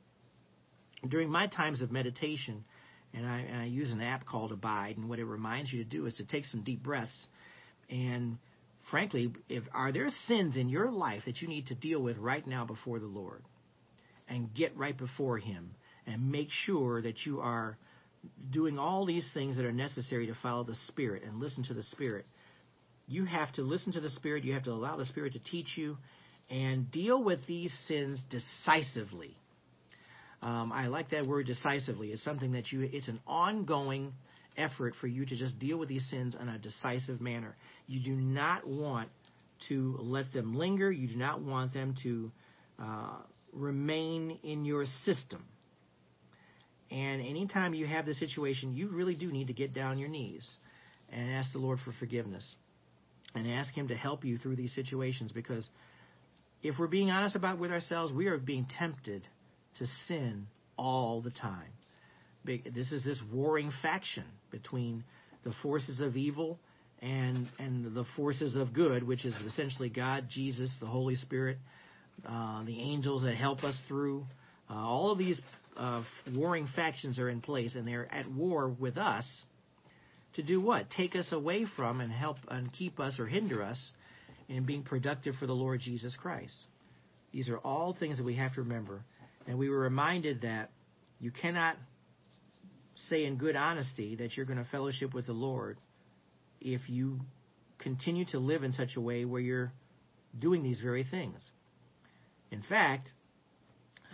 [1.07, 2.65] During my times of meditation,
[3.13, 5.89] and I, and I use an app called Abide, and what it reminds you to
[5.89, 7.27] do is to take some deep breaths.
[7.91, 8.39] And
[8.91, 12.47] frankly, if are there sins in your life that you need to deal with right
[12.47, 13.43] now before the Lord,
[14.27, 15.73] and get right before Him,
[16.07, 17.79] and make sure that you are
[18.51, 21.83] doing all these things that are necessary to follow the Spirit and listen to the
[21.83, 22.27] Spirit.
[23.07, 24.45] You have to listen to the Spirit.
[24.45, 25.99] You have to allow the Spirit to teach you
[26.51, 29.37] and deal with these sins decisively.
[30.43, 32.13] Um, I like that word decisively.
[32.13, 34.13] It's something that you, it's an ongoing
[34.57, 37.57] effort for you to just deal with these sins in a decisive manner.
[37.87, 39.09] You do not want
[39.69, 40.93] to let them linger.
[40.93, 42.31] You do not want them to
[42.79, 43.17] uh,
[43.53, 45.45] remain in your system.
[46.95, 50.49] And anytime you have this situation, you really do need to get down your knees
[51.11, 52.55] and ask the Lord for forgiveness
[53.35, 55.69] and ask Him to help you through these situations because
[56.63, 59.27] if we're being honest about with ourselves, we are being tempted
[59.81, 61.73] to sin all the time.
[62.45, 65.03] This is this warring faction between
[65.43, 66.61] the forces of evil
[67.03, 71.59] and and the forces of good, which is essentially God, Jesus, the Holy Spirit,
[72.25, 74.25] uh, the angels that help us through.
[74.71, 75.41] Uh, all of these
[75.77, 76.03] uh,
[76.35, 79.27] warring factions are in place, and they're at war with us
[80.35, 80.91] to do what?
[80.91, 83.79] Take us away from and help and keep us or hinder us
[84.49, 86.55] in being productive for the Lord Jesus Christ.
[87.33, 89.05] These are all things that we have to remember.
[89.47, 90.71] And we were reminded that
[91.21, 91.77] you cannot
[93.09, 95.79] say in good honesty that you're going to fellowship with the Lord
[96.61, 97.21] if you
[97.79, 99.73] continue to live in such a way where you're
[100.39, 101.45] doing these very things.
[102.51, 103.13] In fact,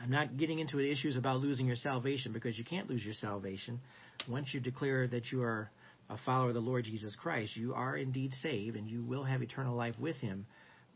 [0.03, 3.81] I'm not getting into issues about losing your salvation because you can't lose your salvation.
[4.29, 5.71] Once you declare that you are
[6.09, 9.43] a follower of the Lord Jesus Christ, you are indeed saved and you will have
[9.43, 10.47] eternal life with Him.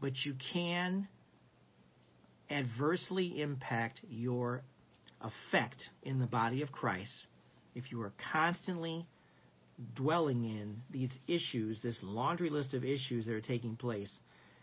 [0.01, 1.07] But you can
[2.51, 4.63] adversely impact your
[5.21, 7.27] effect in the body of Christ
[7.75, 9.07] if you are constantly
[9.95, 14.13] dwelling in these issues, this laundry list of issues that are taking place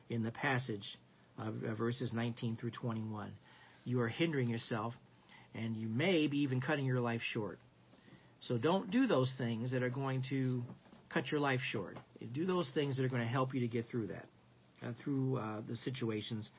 [0.10, 0.98] in the passage
[1.38, 3.32] of uh, verses 19 through 21.
[3.84, 4.94] You are hindering yourself,
[5.56, 7.60] and you may be even cutting your life short.
[8.42, 10.64] So don't do those things that are going to
[11.14, 11.98] cut your life short.
[12.34, 14.26] Do those things that are going to help you to get through that,
[14.86, 16.50] uh, through uh, the situations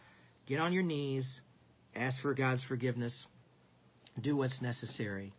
[0.47, 1.41] Get on your knees,
[1.95, 3.15] ask for God's forgiveness,
[4.21, 5.33] do what's necessary,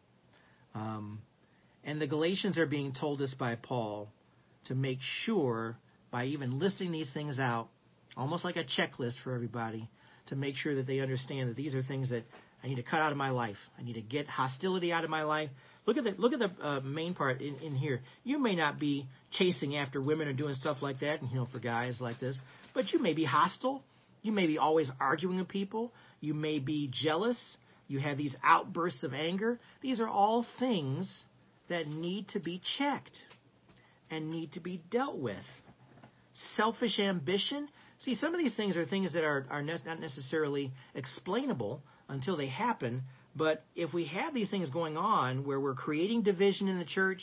[0.75, 1.21] Um,
[1.83, 4.09] and the Galatians are being told this by Paul
[4.65, 5.77] to make sure,
[6.09, 7.69] by even listing these things out,
[8.15, 9.89] almost like a checklist for everybody,
[10.27, 12.23] to make sure that they understand that these are things that
[12.63, 13.57] I need to cut out of my life.
[13.77, 15.49] I need to get hostility out of my life.
[15.85, 18.01] Look at the look at the uh, main part in, in here.
[18.23, 21.47] You may not be chasing after women or doing stuff like that, and you know,
[21.51, 22.39] for guys like this,
[22.73, 23.83] but you may be hostile.
[24.21, 25.91] You may be always arguing with people.
[26.21, 27.37] You may be jealous.
[27.89, 29.59] You have these outbursts of anger.
[29.81, 31.11] These are all things
[31.67, 33.17] that need to be checked
[34.09, 35.43] and need to be dealt with.
[36.55, 37.67] Selfish ambition.
[37.99, 42.37] See, some of these things are things that are, are ne- not necessarily explainable until
[42.37, 43.03] they happen.
[43.35, 47.21] But if we have these things going on where we're creating division in the church,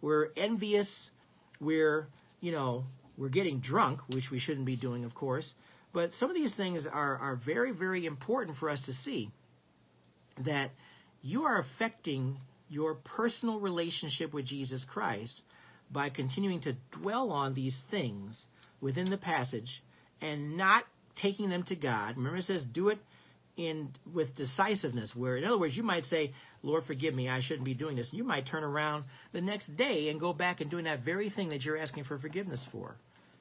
[0.00, 0.88] we're envious,
[1.60, 2.08] we're,
[2.40, 2.84] you know,
[3.18, 5.52] we're getting drunk, which we shouldn't be doing, of course.
[5.92, 9.30] But some of these things are, are very, very important for us to see
[10.44, 10.70] that
[11.20, 15.42] you are affecting your personal relationship with Jesus Christ
[15.90, 18.46] by continuing to dwell on these things
[18.80, 19.82] within the passage
[20.20, 20.84] and not
[21.20, 22.16] taking them to God.
[22.16, 22.98] Remember, it says, do it
[23.56, 25.12] in with decisiveness.
[25.14, 28.08] Where, in other words, you might say, "Lord, forgive me, I shouldn't be doing this."
[28.10, 31.30] And You might turn around the next day and go back and doing that very
[31.30, 32.96] thing that you're asking for forgiveness for.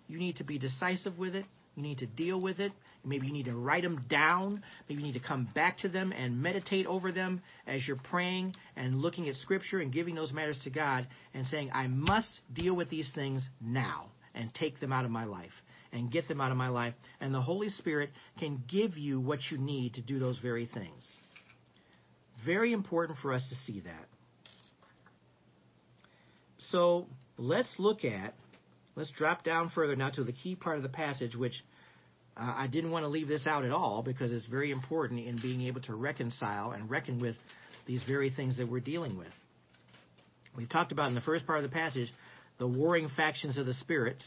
[0.07, 1.45] You need to be decisive with it.
[1.75, 2.73] You need to deal with it.
[3.05, 4.63] Maybe you need to write them down.
[4.89, 8.55] Maybe you need to come back to them and meditate over them as you're praying
[8.75, 12.75] and looking at Scripture and giving those matters to God and saying, I must deal
[12.75, 15.53] with these things now and take them out of my life
[15.91, 16.93] and get them out of my life.
[17.19, 21.17] And the Holy Spirit can give you what you need to do those very things.
[22.45, 24.05] Very important for us to see that.
[26.71, 28.33] So let's look at,
[28.95, 31.55] let's drop down further now to the key part of the passage, which
[32.37, 35.39] uh, I didn't want to leave this out at all because it's very important in
[35.41, 37.35] being able to reconcile and reckon with
[37.87, 39.27] these very things that we're dealing with.
[40.55, 42.11] We've talked about in the first part of the passage
[42.59, 44.23] the warring factions of the spirits,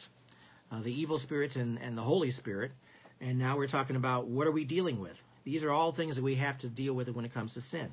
[0.73, 2.73] uh, the evil spirits and, and the Holy Spirit.
[3.21, 5.17] And now we're talking about what are we dealing with?
[5.45, 7.91] These are all things that we have to deal with when it comes to sin.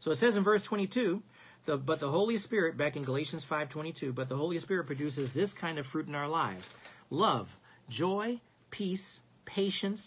[0.00, 1.22] So it says in verse 22,
[1.66, 5.52] the, but the Holy Spirit, back in Galatians 5:22, but the Holy Spirit produces this
[5.60, 6.64] kind of fruit in our lives:
[7.10, 7.46] love,
[7.90, 8.40] joy,
[8.70, 9.04] peace,
[9.44, 10.00] patience,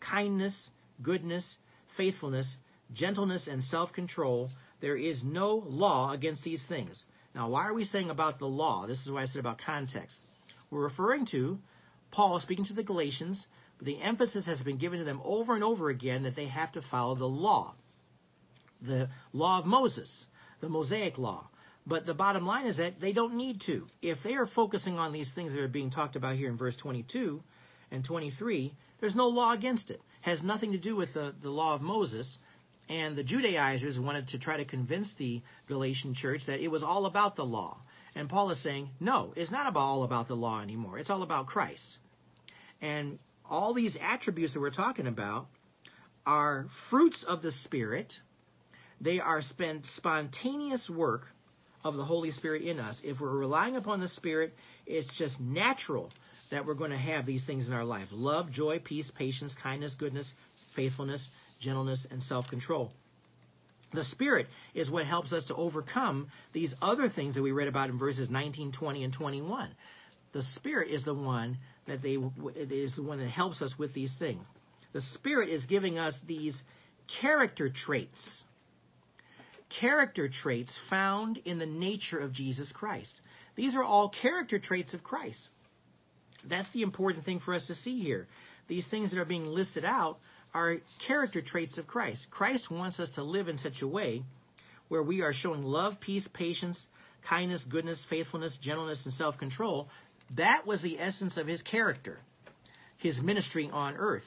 [0.00, 0.70] kindness,
[1.02, 1.44] goodness,
[1.96, 2.56] faithfulness,
[2.92, 4.50] gentleness, and self-control.
[4.80, 7.02] There is no law against these things.
[7.34, 8.86] Now, why are we saying about the law?
[8.86, 10.16] This is why I said about context.
[10.70, 11.58] We're referring to
[12.10, 13.46] Paul speaking to the Galatians,
[13.78, 16.72] but the emphasis has been given to them over and over again that they have
[16.72, 17.74] to follow the law,
[18.82, 20.26] the law of Moses,
[20.60, 21.48] the Mosaic law.
[21.86, 23.86] But the bottom line is that they don't need to.
[24.02, 26.76] If they are focusing on these things that are being talked about here in verse
[26.76, 27.42] 22
[27.90, 29.94] and 23, there's no law against it.
[29.94, 32.36] it has nothing to do with the, the law of Moses.
[32.90, 37.06] And the Judaizers wanted to try to convince the Galatian church that it was all
[37.06, 37.78] about the law.
[38.14, 40.98] And Paul is saying, no, it's not about all about the law anymore.
[40.98, 41.98] It's all about Christ.
[42.80, 45.46] And all these attributes that we're talking about
[46.26, 48.12] are fruits of the Spirit.
[49.00, 51.22] They are spent spontaneous work
[51.84, 53.00] of the Holy Spirit in us.
[53.02, 54.52] If we're relying upon the Spirit,
[54.86, 56.10] it's just natural
[56.50, 59.94] that we're going to have these things in our life love, joy, peace, patience, kindness,
[59.98, 60.30] goodness,
[60.74, 61.26] faithfulness,
[61.60, 62.92] gentleness, and self control.
[63.92, 67.88] The Spirit is what helps us to overcome these other things that we read about
[67.88, 69.70] in verses 19, 20, and 21.
[70.32, 74.12] The Spirit is the one that they is the one that helps us with these
[74.18, 74.44] things.
[74.92, 76.60] The Spirit is giving us these
[77.20, 78.44] character traits.
[79.80, 83.20] Character traits found in the nature of Jesus Christ.
[83.56, 85.48] These are all character traits of Christ.
[86.44, 88.28] That's the important thing for us to see here.
[88.68, 90.18] These things that are being listed out
[90.54, 90.76] are
[91.06, 92.26] character traits of Christ.
[92.30, 94.22] Christ wants us to live in such a way
[94.88, 96.78] where we are showing love, peace, patience,
[97.28, 99.88] kindness, goodness, faithfulness, gentleness, and self control.
[100.36, 102.18] That was the essence of his character,
[102.98, 104.24] his ministry on earth.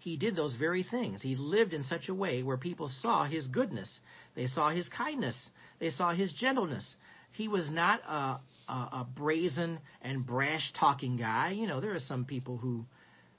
[0.00, 1.22] He did those very things.
[1.22, 3.88] He lived in such a way where people saw his goodness,
[4.34, 5.36] they saw his kindness,
[5.78, 6.96] they saw his gentleness.
[7.32, 11.50] He was not a, a, a brazen and brash talking guy.
[11.50, 12.84] You know, there are some people who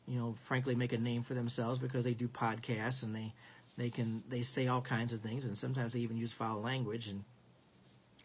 [0.07, 3.33] you know, frankly, make a name for themselves because they do podcasts and they
[3.77, 5.43] they can they say all kinds of things.
[5.43, 7.07] And sometimes they even use foul language.
[7.07, 7.23] And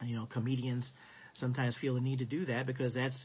[0.03, 0.89] you know comedians
[1.35, 3.18] sometimes feel the need to do that because that's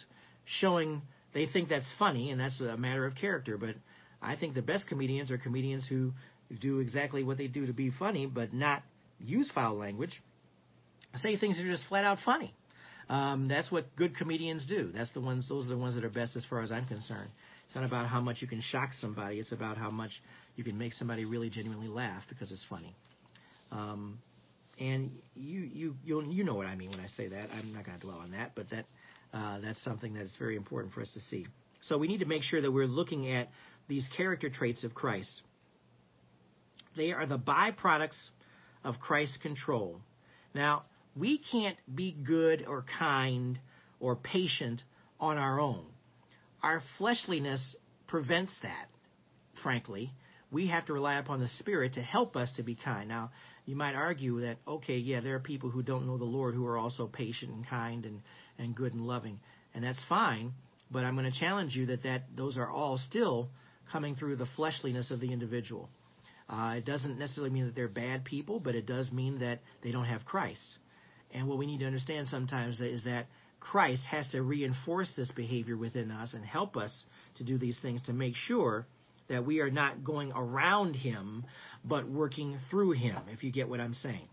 [0.60, 1.02] showing
[1.34, 3.58] they think that's funny and that's a matter of character.
[3.58, 3.76] But
[4.22, 6.14] i think the best comedians are comedians who
[6.62, 8.84] do exactly what they do to be funny but not
[9.20, 10.22] use foul language.
[11.18, 12.54] Say things that are just flat out funny.
[13.08, 14.92] Um, that's what good comedians do.
[14.94, 17.30] That's the ones those are the ones that are best as far as i'm concerned
[17.66, 19.40] it's not about how much you can shock somebody.
[19.40, 20.12] It's about how much
[20.56, 22.96] you can make somebody really genuinely laugh because it's funny.
[23.72, 24.20] Um,
[24.80, 27.50] And you you you you know what I mean when I say that.
[27.56, 28.86] I'm not going to dwell on that, but that
[29.34, 31.48] uh, that's something that's very important for us to see.
[31.82, 33.48] So we need to make sure that we're looking at
[33.88, 35.44] these character traits of Christ.
[36.98, 38.22] They are the byproducts
[38.84, 40.02] of Christ's control.
[40.54, 40.84] Now,
[41.16, 43.60] we can't be good or kind
[44.00, 44.84] or patient
[45.20, 45.86] on our own.
[46.66, 47.76] Our fleshliness
[48.08, 48.88] prevents that,
[49.62, 50.12] frankly.
[50.52, 53.08] We have to rely upon the Spirit to help us to be kind.
[53.08, 53.30] Now,
[53.68, 56.66] you might argue that, okay, yeah, there are people who don't know the Lord who
[56.66, 58.20] are also patient and kind and,
[58.58, 59.40] and good and loving,
[59.76, 60.54] and that's fine.
[60.90, 63.50] But I'm going to challenge you that, that those are all still
[63.92, 65.92] coming through the fleshliness of the individual.
[66.50, 69.92] Uh, it doesn't necessarily mean that they're bad people, but it does mean that they
[69.92, 70.80] don't have Christ.
[71.32, 73.28] And what we need to understand sometimes is that
[73.72, 76.94] Christ has to reinforce this behavior within us and help us
[77.38, 78.86] to do these things to make sure
[79.28, 81.46] that we are not going around Him,
[81.84, 84.28] but working through Him, if you get what I'm saying.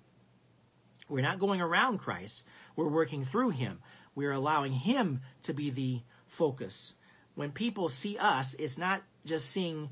[1.09, 2.35] We're not going around Christ,
[2.77, 3.81] we're working through Him.
[4.15, 6.03] We're allowing Him to be the
[6.37, 6.93] focus.
[7.35, 9.89] When people see us, it's not just seeing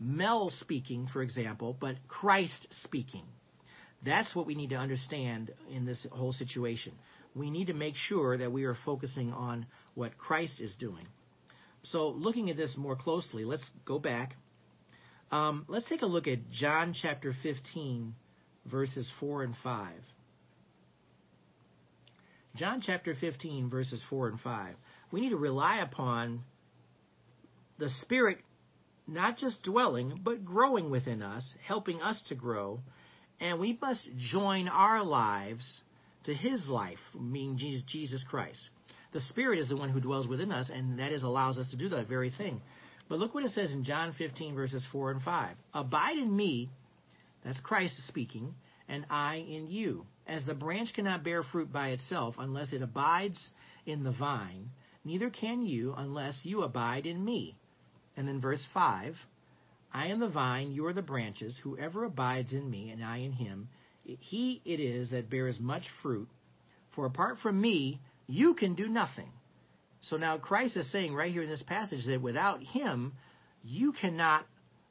[0.00, 3.24] Mel speaking, for example, but Christ speaking.
[4.04, 6.92] That's what we need to understand in this whole situation.
[7.34, 11.06] We need to make sure that we are focusing on what Christ is doing.
[11.84, 14.34] So, looking at this more closely, let's go back.
[15.30, 18.14] Um, let's take a look at John chapter 15,
[18.66, 19.92] verses 4 and 5.
[22.56, 24.74] John chapter 15, verses 4 and 5.
[25.12, 26.40] We need to rely upon
[27.78, 28.38] the Spirit
[29.06, 32.80] not just dwelling, but growing within us, helping us to grow.
[33.40, 35.82] And we must join our lives
[36.24, 38.60] to His life, meaning Jesus Christ.
[39.12, 41.76] The Spirit is the one who dwells within us, and that is allows us to
[41.76, 42.60] do that very thing.
[43.08, 45.56] But look what it says in John 15, verses 4 and 5.
[45.74, 46.70] Abide in me,
[47.44, 48.54] that's Christ speaking,
[48.88, 50.06] and I in you.
[50.28, 53.50] As the branch cannot bear fruit by itself unless it abides
[53.84, 54.70] in the vine,
[55.04, 57.56] neither can you unless you abide in me.
[58.16, 59.16] And then verse 5
[59.92, 61.58] I am the vine, you are the branches.
[61.64, 63.68] Whoever abides in me, and I in him,
[64.20, 66.28] he it is that bears much fruit.
[66.94, 69.30] For apart from me, you can do nothing.
[70.00, 73.12] So now Christ is saying right here in this passage that without him,
[73.62, 74.46] you cannot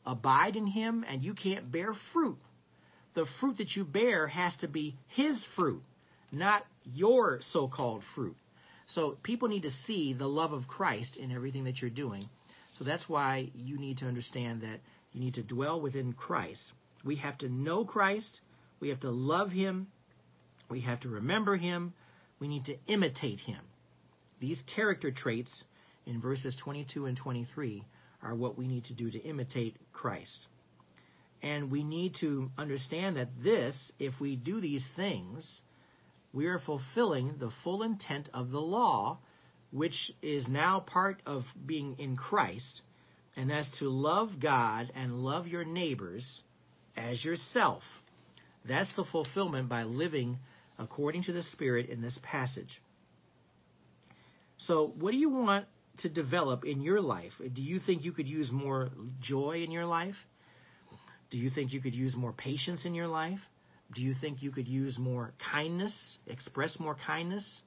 [0.06, 2.38] abide in him and you can't bear fruit.
[3.16, 5.82] The fruit that you bear has to be his fruit,
[6.32, 8.38] not your so called fruit.
[8.88, 12.30] So people need to see the love of Christ in everything that you're doing.
[12.78, 14.80] So that's why you need to understand that
[15.12, 16.62] you need to dwell within Christ.
[17.04, 18.40] We have to know Christ.
[18.80, 19.88] We have to love him.
[20.70, 21.94] We have to remember him.
[22.40, 23.62] We need to imitate him.
[24.40, 25.64] These character traits
[26.06, 27.86] in verses 22 and 23
[28.24, 30.48] are what we need to do to imitate Christ.
[31.42, 35.62] And we need to understand that this, if we do these things,
[36.34, 39.20] we are fulfilling the full intent of the law,
[39.72, 42.82] which is now part of being in Christ,
[43.36, 46.42] and that's to love God and love your neighbors
[46.98, 47.84] as yourself.
[48.68, 50.38] That's the fulfillment by living
[50.78, 52.82] according to the Spirit in this passage.
[54.60, 55.66] So, what do you want
[56.00, 57.32] to develop in your life?
[57.40, 58.90] Do you think you could use more
[59.22, 60.16] joy in your life?
[61.30, 63.40] Do you think you could use more patience in your life?
[63.96, 67.62] Do you think you could use more kindness, express more kindness?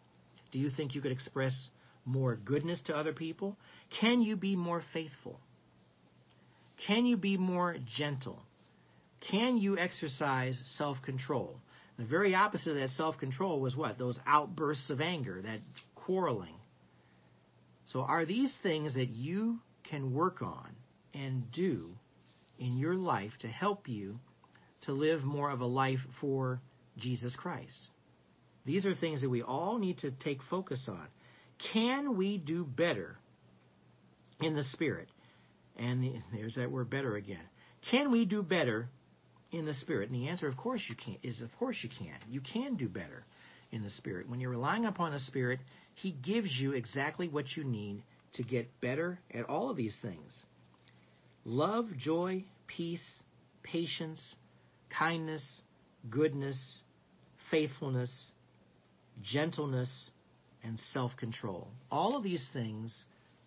[0.53, 1.55] Do you think you could express
[2.05, 3.57] more goodness to other people?
[4.01, 5.40] Can you be more faithful?
[6.86, 8.40] Can you be more gentle?
[9.31, 11.61] Can you exercise self control?
[11.99, 13.99] The very opposite of that self control was what?
[13.99, 15.61] Those outbursts of anger, that
[15.95, 16.55] quarreling.
[17.87, 19.59] So, are these things that you
[19.89, 20.70] can work on
[21.14, 21.91] and do
[22.59, 24.18] in your life to help you
[24.83, 26.61] to live more of a life for
[26.97, 27.77] Jesus Christ?
[28.64, 31.07] These are things that we all need to take focus on.
[31.73, 33.18] Can we do better
[34.41, 35.09] in the Spirit?
[35.77, 37.43] And the, there's that word better again.
[37.91, 38.89] Can we do better
[39.53, 40.11] in the Spirit?
[40.11, 41.16] And the answer, of course, you can.
[41.22, 42.16] Is of course you can.
[42.28, 43.24] You can do better
[43.70, 44.28] in the Spirit.
[44.28, 45.61] When you're relying upon the Spirit,
[45.94, 48.03] He gives you exactly what you need
[48.34, 50.32] to get better at all of these things
[51.44, 53.22] love, joy, peace,
[53.62, 54.20] patience,
[54.96, 55.44] kindness,
[56.11, 56.59] goodness,
[57.50, 58.11] faithfulness,
[59.22, 60.11] gentleness,
[60.62, 61.68] and self control.
[61.90, 62.94] All of these things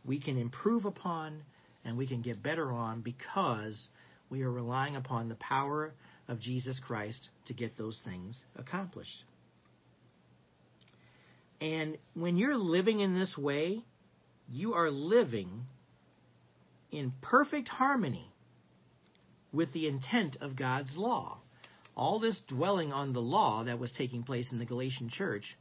[0.03, 1.41] we can improve upon
[1.83, 3.87] and we can get better on because
[4.29, 5.93] we are relying upon the power
[6.27, 9.23] of Jesus Christ to get those things accomplished.
[11.61, 13.83] And when you're living in this way,
[14.49, 15.49] you are living
[16.91, 18.31] in perfect harmony
[19.53, 21.39] with the intent of God's law.
[21.95, 25.55] all this dwelling on the law that was taking place in the Galatian church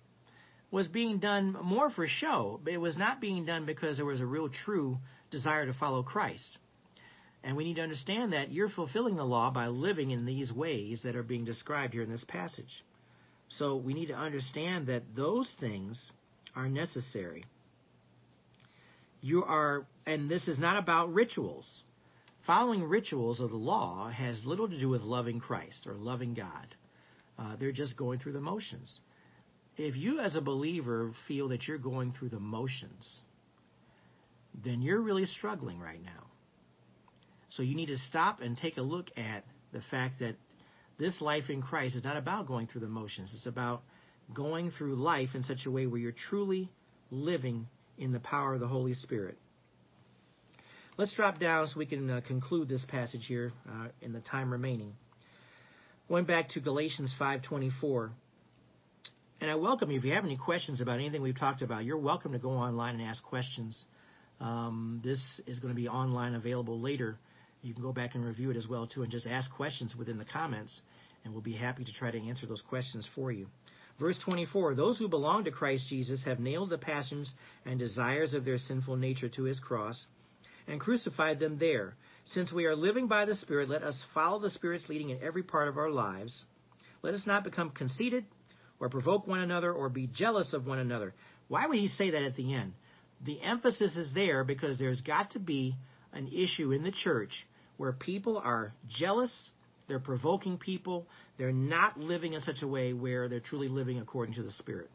[0.70, 4.20] was being done more for show, but it was not being done because there was
[4.20, 4.98] a real true
[5.30, 6.58] desire to follow Christ.
[7.44, 11.02] And we need to understand that you're fulfilling the law by living in these ways
[11.04, 12.82] that are being described here in this passage.
[13.50, 16.10] So we need to understand that those things
[16.56, 17.44] are necessary.
[19.20, 21.68] You are, and this is not about rituals.
[22.46, 26.74] Following rituals of the law has little to do with loving Christ or loving God.
[27.38, 29.00] Uh, they're just going through the motions.
[29.76, 33.20] If you, as a believer, feel that you're going through the motions,
[34.64, 36.24] then you're really struggling right now.
[37.56, 40.34] So you need to stop and take a look at the fact that
[40.98, 43.30] this life in Christ is not about going through the motions.
[43.34, 43.82] It's about
[44.32, 46.70] going through life in such a way where you're truly
[47.10, 49.38] living in the power of the Holy Spirit.
[50.96, 54.50] Let's drop down so we can uh, conclude this passage here uh, in the time
[54.50, 54.94] remaining.
[56.08, 58.10] Going back to Galatians 5:24,
[59.40, 61.84] and I welcome you if you have any questions about anything we've talked about.
[61.84, 63.84] You're welcome to go online and ask questions.
[64.40, 67.18] Um, this is going to be online available later.
[67.64, 70.18] You can go back and review it as well too, and just ask questions within
[70.18, 70.82] the comments,
[71.24, 73.46] and we'll be happy to try to answer those questions for you.
[73.98, 77.32] Verse 24 Those who belong to Christ Jesus have nailed the passions
[77.64, 80.06] and desires of their sinful nature to his cross
[80.68, 81.94] and crucified them there.
[82.26, 85.42] Since we are living by the Spirit, let us follow the Spirit's leading in every
[85.42, 86.44] part of our lives.
[87.00, 88.26] Let us not become conceited
[88.78, 91.14] or provoke one another or be jealous of one another.
[91.48, 92.74] Why would he say that at the end?
[93.24, 95.76] The emphasis is there because there's got to be
[96.12, 97.32] an issue in the church
[97.76, 99.32] where people are jealous,
[99.88, 101.06] they're provoking people,
[101.38, 104.90] they're not living in such a way where they're truly living according to the Spirit.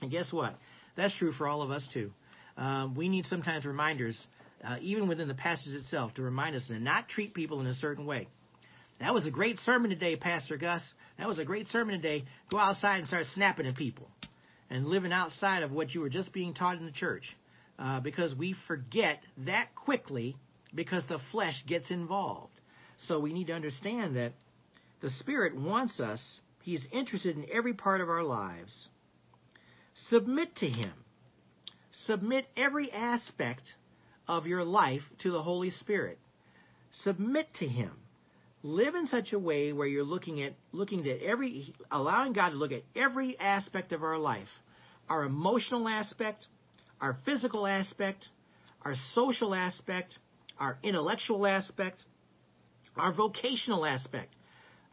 [0.00, 0.54] And guess what?
[0.96, 2.12] That's true for all of us too.
[2.56, 4.18] Um, we need sometimes reminders,
[4.62, 7.74] uh, even within the passage itself, to remind us to not treat people in a
[7.74, 8.28] certain way.
[9.00, 10.82] That was a great sermon today, Pastor Gus.
[11.18, 12.24] That was a great sermon today.
[12.50, 14.08] Go outside and start snapping at people
[14.70, 17.24] and living outside of what you were just being taught in the church.
[17.76, 20.36] Uh, because we forget that quickly
[20.74, 22.52] because the flesh gets involved.
[22.98, 24.32] So we need to understand that
[25.00, 26.20] the Spirit wants us,
[26.62, 28.88] He's interested in every part of our lives.
[30.08, 30.92] Submit to Him.
[32.06, 33.74] Submit every aspect
[34.26, 36.18] of your life to the Holy Spirit.
[37.02, 37.92] Submit to Him.
[38.62, 42.56] Live in such a way where you're looking at looking at every allowing God to
[42.56, 44.48] look at every aspect of our life.
[45.10, 46.46] Our emotional aspect,
[46.98, 48.26] our physical aspect,
[48.82, 50.18] our social aspect,
[50.58, 51.98] our intellectual aspect,
[52.96, 54.34] our vocational aspect,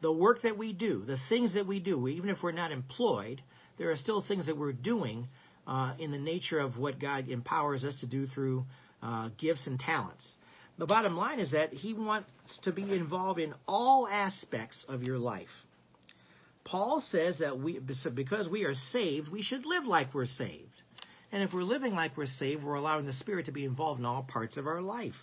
[0.02, 3.42] the work that we do, the things that we do, even if we're not employed,
[3.78, 5.28] there are still things that we're doing
[5.68, 8.66] uh, in the nature of what God empowers us to do through
[9.04, 10.28] uh, gifts and talents.
[10.78, 12.28] The bottom line is that He wants
[12.64, 15.48] to be involved in all aspects of your life.
[16.64, 20.70] Paul says that we, because we are saved, we should live like we're saved.
[21.32, 24.06] And if we're living like we're saved, we're allowing the Spirit to be involved in
[24.06, 25.16] all parts of our life.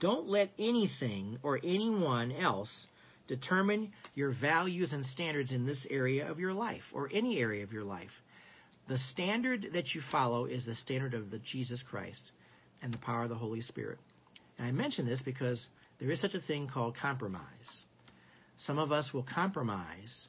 [0.00, 2.86] Don't let anything or anyone else
[3.26, 7.72] determine your values and standards in this area of your life or any area of
[7.72, 8.10] your life.
[8.88, 12.32] The standard that you follow is the standard of the Jesus Christ
[12.82, 13.98] and the power of the Holy Spirit.
[14.58, 15.64] And I mention this because
[15.98, 17.42] there is such a thing called compromise.
[18.66, 20.28] Some of us will compromise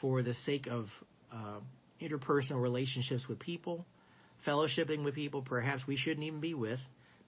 [0.00, 0.86] for the sake of
[1.32, 1.58] uh,
[2.00, 3.84] interpersonal relationships with people,
[4.46, 6.78] fellowshipping with people perhaps we shouldn't even be with,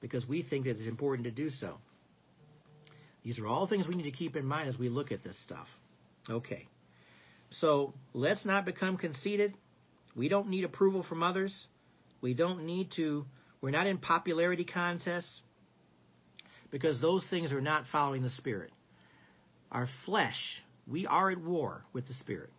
[0.00, 1.78] because we think that it's important to do so.
[3.22, 5.36] These are all things we need to keep in mind as we look at this
[5.44, 5.66] stuff.
[6.28, 6.66] Okay.
[7.50, 9.54] So let's not become conceited.
[10.16, 11.66] We don't need approval from others.
[12.20, 13.24] We don't need to,
[13.60, 15.42] we're not in popularity contests
[16.70, 18.70] because those things are not following the Spirit.
[19.70, 20.38] Our flesh,
[20.86, 22.50] we are at war with the Spirit.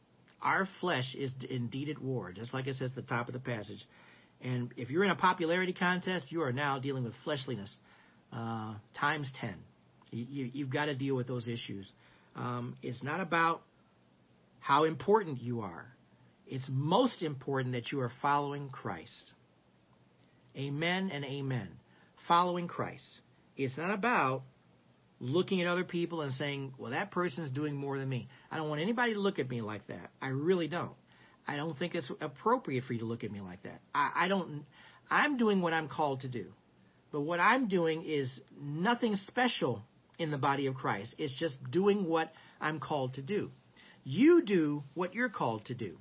[0.41, 3.39] Our flesh is indeed at war, just like it says at the top of the
[3.39, 3.85] passage.
[4.43, 7.77] And if you're in a popularity contest, you are now dealing with fleshliness
[8.33, 9.55] uh, times 10.
[10.11, 11.91] You, have got to deal with those issues.
[12.35, 13.61] Um, it's not about
[14.59, 15.85] how important you are,
[16.47, 19.31] it's most important that you are following Christ.
[20.57, 21.69] Amen and amen.
[22.27, 23.21] Following Christ.
[23.55, 24.43] It's not about
[25.21, 28.27] looking at other people and saying, well, that person's doing more than me.
[28.51, 30.09] I don't want anybody to look at me like that.
[30.21, 30.95] I really don't.
[31.47, 33.81] I don't think it's appropriate for you to look at me like that.
[33.93, 34.65] I, I don't.
[35.09, 36.53] I'm doing what I'm called to do,
[37.11, 39.83] but what I'm doing is nothing special
[40.17, 41.15] in the body of Christ.
[41.17, 43.51] It's just doing what I'm called to do.
[44.03, 45.97] You do what you're called to do.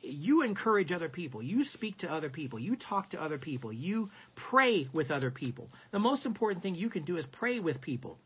[0.00, 1.42] You encourage other people.
[1.42, 2.58] You speak to other people.
[2.58, 3.72] You talk to other people.
[3.72, 4.10] You
[4.50, 5.70] pray with other people.
[5.92, 8.18] The most important thing you can do is pray with people.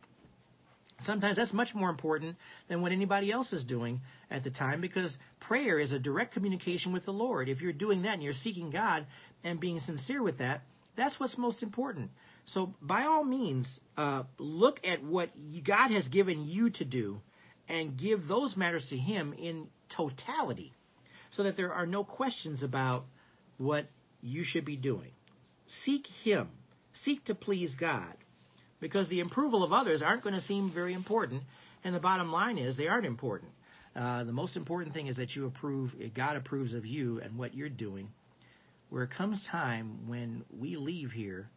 [1.07, 2.37] Sometimes that's much more important
[2.69, 6.93] than what anybody else is doing at the time because prayer is a direct communication
[6.93, 7.49] with the Lord.
[7.49, 9.07] If you're doing that and you're seeking God
[9.45, 10.63] and being sincere with that,
[10.97, 12.11] that's what's most important.
[12.47, 15.31] So, by all means, uh, look at what
[15.65, 17.21] God has given you to do
[17.69, 20.73] and give those matters to Him in totality
[21.33, 23.05] so that there are no questions about
[23.59, 23.87] what
[24.21, 25.13] you should be doing.
[25.85, 26.49] Seek Him,
[27.05, 28.15] seek to please God
[28.81, 31.43] because the approval of others aren't going to seem very important.
[31.85, 33.53] And the bottom line is they aren't important.
[33.95, 37.55] Uh, the most important thing is that you approve, God approves of you and what
[37.55, 38.09] you're doing.
[38.91, 41.49] Where it comes time when we leave here,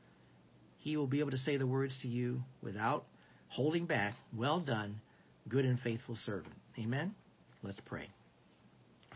[0.80, 3.05] He will be able to say the words to you without
[3.49, 4.15] holding back.
[4.36, 4.99] Well done,
[5.47, 6.53] good and faithful servant.
[6.80, 7.13] Amen.
[7.63, 8.09] Let's pray.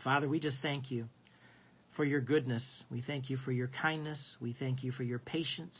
[0.04, 1.06] Father, we just thank you
[1.96, 2.62] for your goodness.
[2.90, 4.36] We thank you for your kindness.
[4.40, 5.76] We thank you for your patience.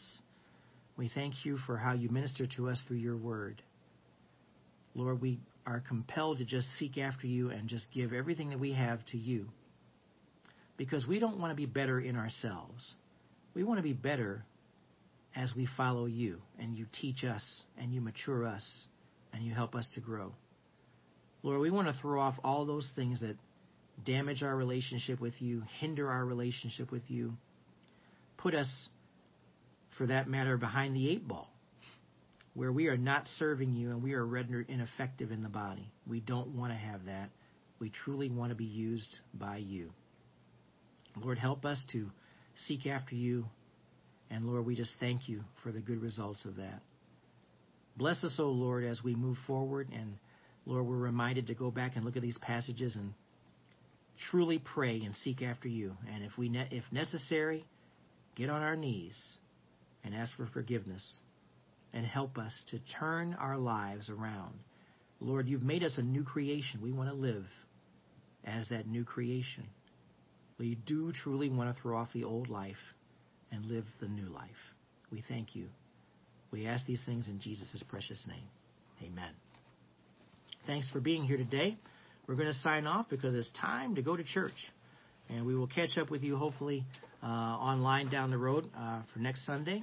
[0.96, 3.62] We thank you for how you minister to us through your word.
[4.94, 8.72] Lord, we are compelled to just seek after you and just give everything that we
[8.72, 9.46] have to you
[10.76, 12.94] because we don't want to be better in ourselves.
[13.54, 14.44] We want to be better
[15.34, 17.44] as we follow you and you teach us
[17.76, 18.64] and you mature us
[19.32, 20.32] and you help us to grow.
[21.42, 23.36] Lord, we want to throw off all those things that
[24.04, 27.34] damage our relationship with you, hinder our relationship with you,
[28.38, 28.88] put us
[29.96, 31.48] for that matter, behind the eight ball,
[32.54, 35.90] where we are not serving you and we are rendered ineffective in the body.
[36.06, 37.30] We don't want to have that.
[37.78, 39.90] We truly want to be used by you.
[41.16, 42.10] Lord, help us to
[42.66, 43.46] seek after you.
[44.30, 46.80] And Lord, we just thank you for the good results of that.
[47.96, 49.88] Bless us, O oh Lord, as we move forward.
[49.92, 50.14] And
[50.66, 53.12] Lord, we're reminded to go back and look at these passages and
[54.30, 55.96] truly pray and seek after you.
[56.12, 57.64] And if we, ne- if necessary,
[58.34, 59.18] get on our knees
[60.06, 61.18] and ask for forgiveness
[61.92, 64.54] and help us to turn our lives around.
[65.20, 66.80] Lord, you've made us a new creation.
[66.80, 67.46] We want to live
[68.44, 69.64] as that new creation.
[70.58, 72.76] We do truly want to throw off the old life
[73.50, 74.50] and live the new life.
[75.10, 75.66] We thank you.
[76.50, 78.48] We ask these things in Jesus' precious name.
[79.02, 79.32] Amen.
[80.66, 81.76] Thanks for being here today.
[82.26, 84.54] We're going to sign off because it's time to go to church.
[85.28, 86.84] And we will catch up with you hopefully
[87.22, 89.82] uh, online down the road uh, for next Sunday.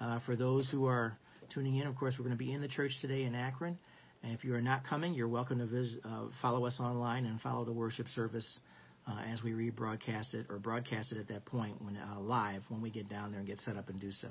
[0.00, 1.16] Uh, for those who are
[1.52, 3.78] tuning in, of course, we're going to be in the church today in Akron.
[4.22, 7.40] And if you are not coming, you're welcome to visit, uh, follow us online and
[7.40, 8.60] follow the worship service
[9.06, 12.90] uh, as we rebroadcast it or broadcast it at that point when live when we
[12.90, 14.28] get down there and get set up and do so.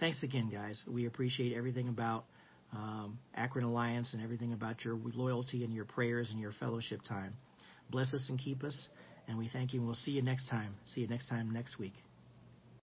[0.00, 0.82] Thanks again, guys.
[0.88, 2.24] We appreciate everything about
[2.72, 7.34] um, Akron Alliance and everything about your loyalty and your prayers and your fellowship time.
[7.90, 8.88] Bless us and keep us.
[9.28, 9.80] And we thank you.
[9.80, 10.74] And we'll see you next time.
[10.86, 11.94] See you next time next week.